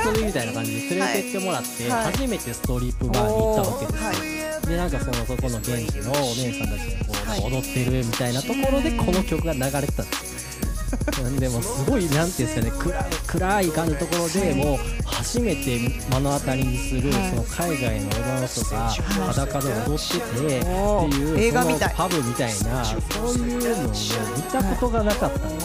[0.04, 2.04] 遊びみたいな感じで連れてってもらって、はい。
[2.06, 15.78] 初めてストリップバーに行ったわけですよ、はいでなんかそのそこの現地のお姉さんたちがこう、はい踊ってるみたいなところでこの曲が流れてたんですよでもすごいなんていうんですかね暗い暗い感じのところでもう初めて
[16.10, 17.30] 目の当たりにする、はい。
[17.30, 21.94] その海外の女の人が裸で踊っててっていう映画みたい。
[21.96, 23.92] パブみたいなそういうのを
[24.36, 25.64] 見たことがなかったんで、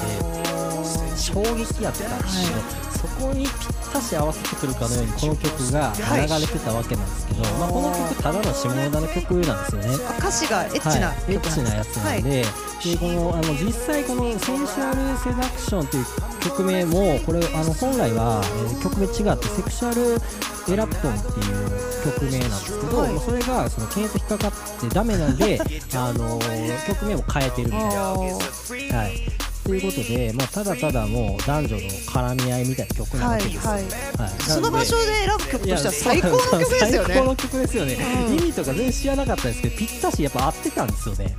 [1.18, 3.54] 衝撃やったんですけど、そこにぴっ
[3.94, 10.06] たし合わせてくるかのようにこの曲が流れてたわけなんですけど、まあ、この曲ただの下ネタの曲なんですよね。
[10.20, 12.46] 歌詞がエッチなはい、エッチなやつなんで,、で
[13.00, 16.06] このあの実際この「センシュアル・セダクション」という
[16.42, 20.22] 曲名もこれあの本来は、えー曲名違って「セクシュアル・
[20.74, 23.20] エラプトン」っていう曲名なんですけど、はい。
[23.20, 25.60] それがその検索引っかかってダメなんで、
[25.96, 28.10] あのー曲名も変えてるみたいな。
[28.10, 28.96] あー。
[28.96, 33.62] はいということで、まあ、ただただもう男女の絡み合いみたいな曲なわけですよ。
[33.62, 33.92] はいはい。
[34.18, 34.42] はい。
[34.42, 37.98] その場所で選ぶ曲としては最高の曲ですよ最高ねの曲ですよね、
[38.28, 38.34] うん。
[38.34, 41.36] 意味とか全然知らなかったんですけどぴったしやっぱ合ってたんですよね。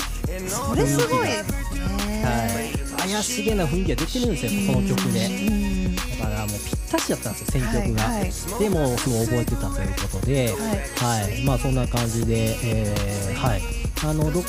[0.49, 1.19] それすごい。
[1.19, 1.35] は
[3.03, 3.09] い。
[3.09, 5.27] 怪しげな雰囲気が出てるんですよこの曲で。
[5.27, 8.31] うんだからもうぴったしだったんですよ選曲が、はいはい。
[8.61, 10.55] でもすごい覚えてたということで。
[10.99, 14.41] はい、まあそんな感じで、えーはいあのどあの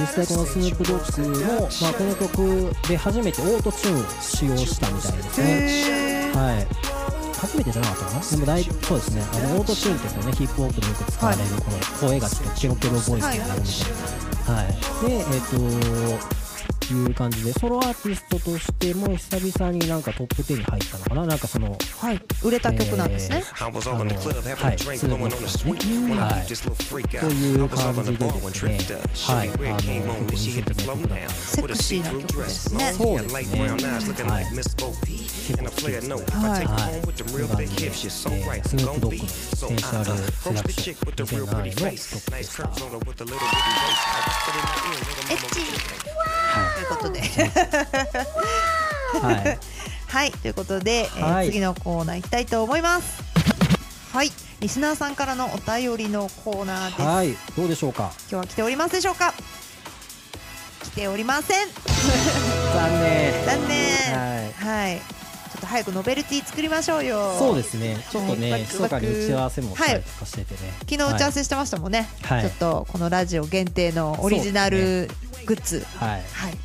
[0.00, 6.98] 実際このスヌープドッグも、まあ、この曲で初めてオートチューンを使用したみたいですねはい。
[7.38, 8.20] 初めてじゃなかったかな。
[8.20, 9.22] でもだいそうですね。
[9.22, 14.54] あのオートチューンってこうねヒップホップでよく使われるこの声がちょっとケロケロボイスになるみたいな。
[14.54, 14.72] はい、
[15.06, 15.40] でえっ、
[16.18, 16.47] と
[16.94, 17.52] いう感じで。
[17.52, 21.26] ソロアーティストとしても久々になんかトップ10に入ったのかな？
[21.26, 22.20] なんかそのはい。
[22.44, 24.54] 売れた曲なんですね、あのはい、そうですね。
[24.54, 24.76] はい。
[24.76, 24.96] とい
[27.56, 33.40] う感じでですね、はい、あの、結構見せてね、僕なんかセクシーな曲ですねそうですね。
[33.44, 33.74] はい。
[36.38, 37.00] はいはい。
[37.02, 42.64] こういう感じで、えー、スヌープドッグのセンシャルセラクション2007年のトップでした。
[45.28, 45.60] エッチ
[46.78, 47.20] ということで
[49.20, 49.58] はい。
[50.08, 53.22] はいということで、えーはい次のコーナー行きたいと思います
[54.12, 57.36] はいリスナーさんからのお便りのコーナーです、はい。
[57.56, 58.10] どうでしょうか？
[58.22, 59.34] 今日は来ておりますでしょうか？
[60.84, 61.68] 来ておりません
[62.74, 63.44] 残念。
[63.44, 64.52] 残念はい。
[64.64, 65.00] はい
[65.48, 67.96] ちょっと早くノベルティ作りましょうよそうですね。
[68.10, 70.72] ちょっとね、はい密かに打ち合わせもしたりとかしててね。
[70.80, 75.08] 昨日打ち合わせしてましたもんね、はいちょっとこのラジオ限定のオリジナル
[75.46, 76.10] グッズ、はい。
[76.10, 76.22] はい。
[76.32, 76.58] はい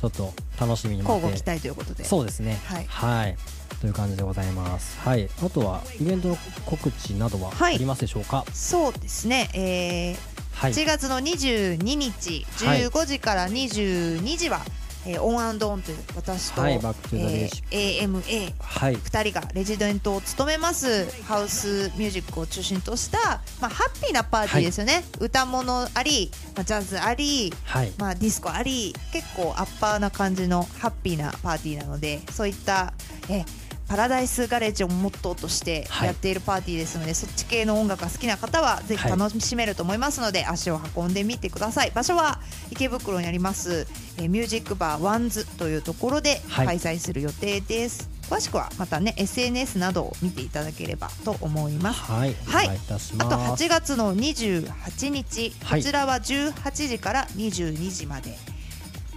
[0.00, 2.58] ちょっと楽しみに乞うご期待ということでそうですね。
[2.66, 3.36] はいはい。
[3.80, 4.98] という感じでございます。
[5.00, 5.28] はい。
[5.44, 8.44] あとはイベントの告知などははいありますでしょうか？
[8.52, 10.72] そうですね、えーはい。
[10.72, 14.60] 1月の22日はい15時から22時は、
[15.08, 18.96] えー On and On という私と、はい Back to the Basic えー AMA はい。
[18.96, 27.92] 2人がレジデントを務めますハウスミュージックを中心とした、まあ、ハッピーなパーティーですよね、歌物あり、まあ、ジャズあり、はい。
[27.98, 32.92] まあ、ディスコあり結構アッパーな感じのハッピーなパーティーなのでそういった
[33.30, 33.44] え
[33.88, 36.08] パラダイスガレージをモットーとしてはい。
[36.08, 41.90] やっているパーティーですので、そっち系の音楽が好きな方はぜひはい楽しめると思いますので、足を運んでみてください。
[41.94, 43.86] 場所は池袋にあります、
[44.18, 46.66] えーミュージックバーワンズというところではい。
[46.66, 52.00] 開催する予定です、詳しくはまたね SNS などを見ていただければと思います。
[52.02, 52.36] はい。
[53.18, 53.64] あとます。
[53.64, 55.80] 8月の28日、はい。
[55.80, 58.36] こちらは18時から22時まで。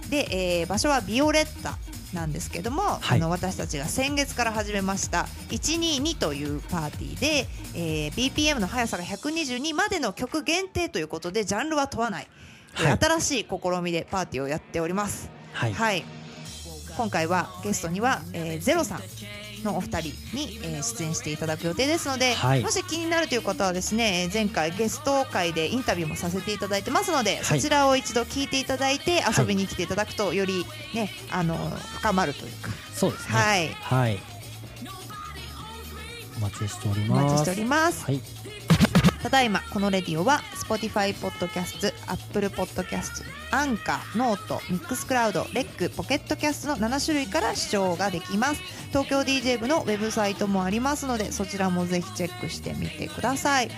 [0.08, 1.76] で、えー場所はビオレッタ
[2.12, 3.18] なんですけども、はい。
[3.18, 12.28] あの私たちが先月から始めました122というパーティーで、えー BPM の速さが122までの曲限定ということでジャンルは問わない、
[12.74, 12.98] はい。
[12.98, 15.30] 新しい試みでパーティーをやっております。
[15.52, 15.72] はい。
[15.72, 16.04] はい、
[16.96, 19.00] 今回はゲストには、えーゼロさん
[19.62, 31.56] のお二人に、えー出演していただく予定ですので、はいもし気になるという方はですねえー前回ゲスト会でインタビューもさせていただいてますので、はいそちらを一度聞いていただいて遊びに来ていただくとよりねあの
[31.98, 33.34] 深まるというかそうですね。
[33.34, 34.18] はいはい。
[36.38, 37.32] お待ちしておりおます。
[37.32, 38.04] 待ちしております。
[38.04, 38.20] はい。
[39.22, 48.60] ただいまこのレディオは Spotify ポッドキャスト Apple ポッドキャストアンカーノートミックスクラウドレックポケットキャストの7種類から視聴ができます。
[48.88, 53.70] 東京 DJ 部のウェブサイトもありますのでそちらもぜひチェックしてみてください。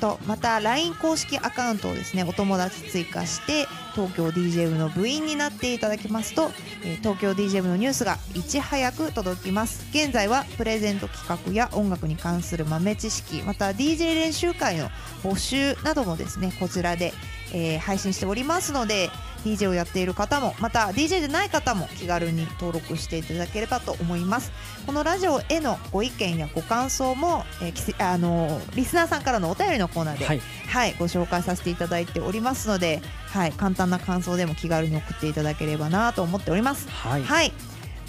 [0.00, 6.50] とまた LINE 公式アカウントをですねお友達追加して東京 DJ 部の部員になっていただきますと、
[6.84, 9.86] えー東京 DJ 部のニュースがいち早く届きます。
[9.90, 14.88] 現在はプレゼント企画や音楽に関する豆知識また DJ 練習会の
[15.22, 17.12] 募集などもですねこちらで、
[17.52, 19.10] えー配信しておりますので
[19.44, 24.52] DJ をやっている方もまた DJ でない方も気軽に登録していただければと思います
[24.86, 30.40] このラジオへのご意見やご感想も、えーあのーリスナーさんからのお便りのコーナーで、はい。
[30.66, 36.88] はい、ご紹介させていただいておりますので、はい、簡単な感想でも気軽に送っていただければなと思っております。
[36.88, 37.22] はい。
[37.22, 37.52] はい、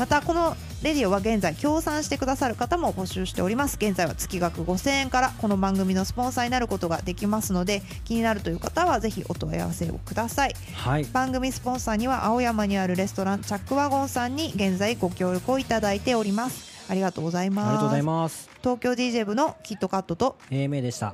[0.01, 11.03] またこのレディオは現在協賛してくださる方も募集しております現在は月額5000円からこの番組のスポンサーになることができますので気になるという方はぜひお問い合わせをくださいはい。
[11.03, 18.49] 番組スポンサーには青山にあるレストランチャックワゴンさんに現在ご協力をいただいておりますありがとうございますありがとうございます。
[18.61, 21.13] 東京 DJ 部のキットカットと AMA でした。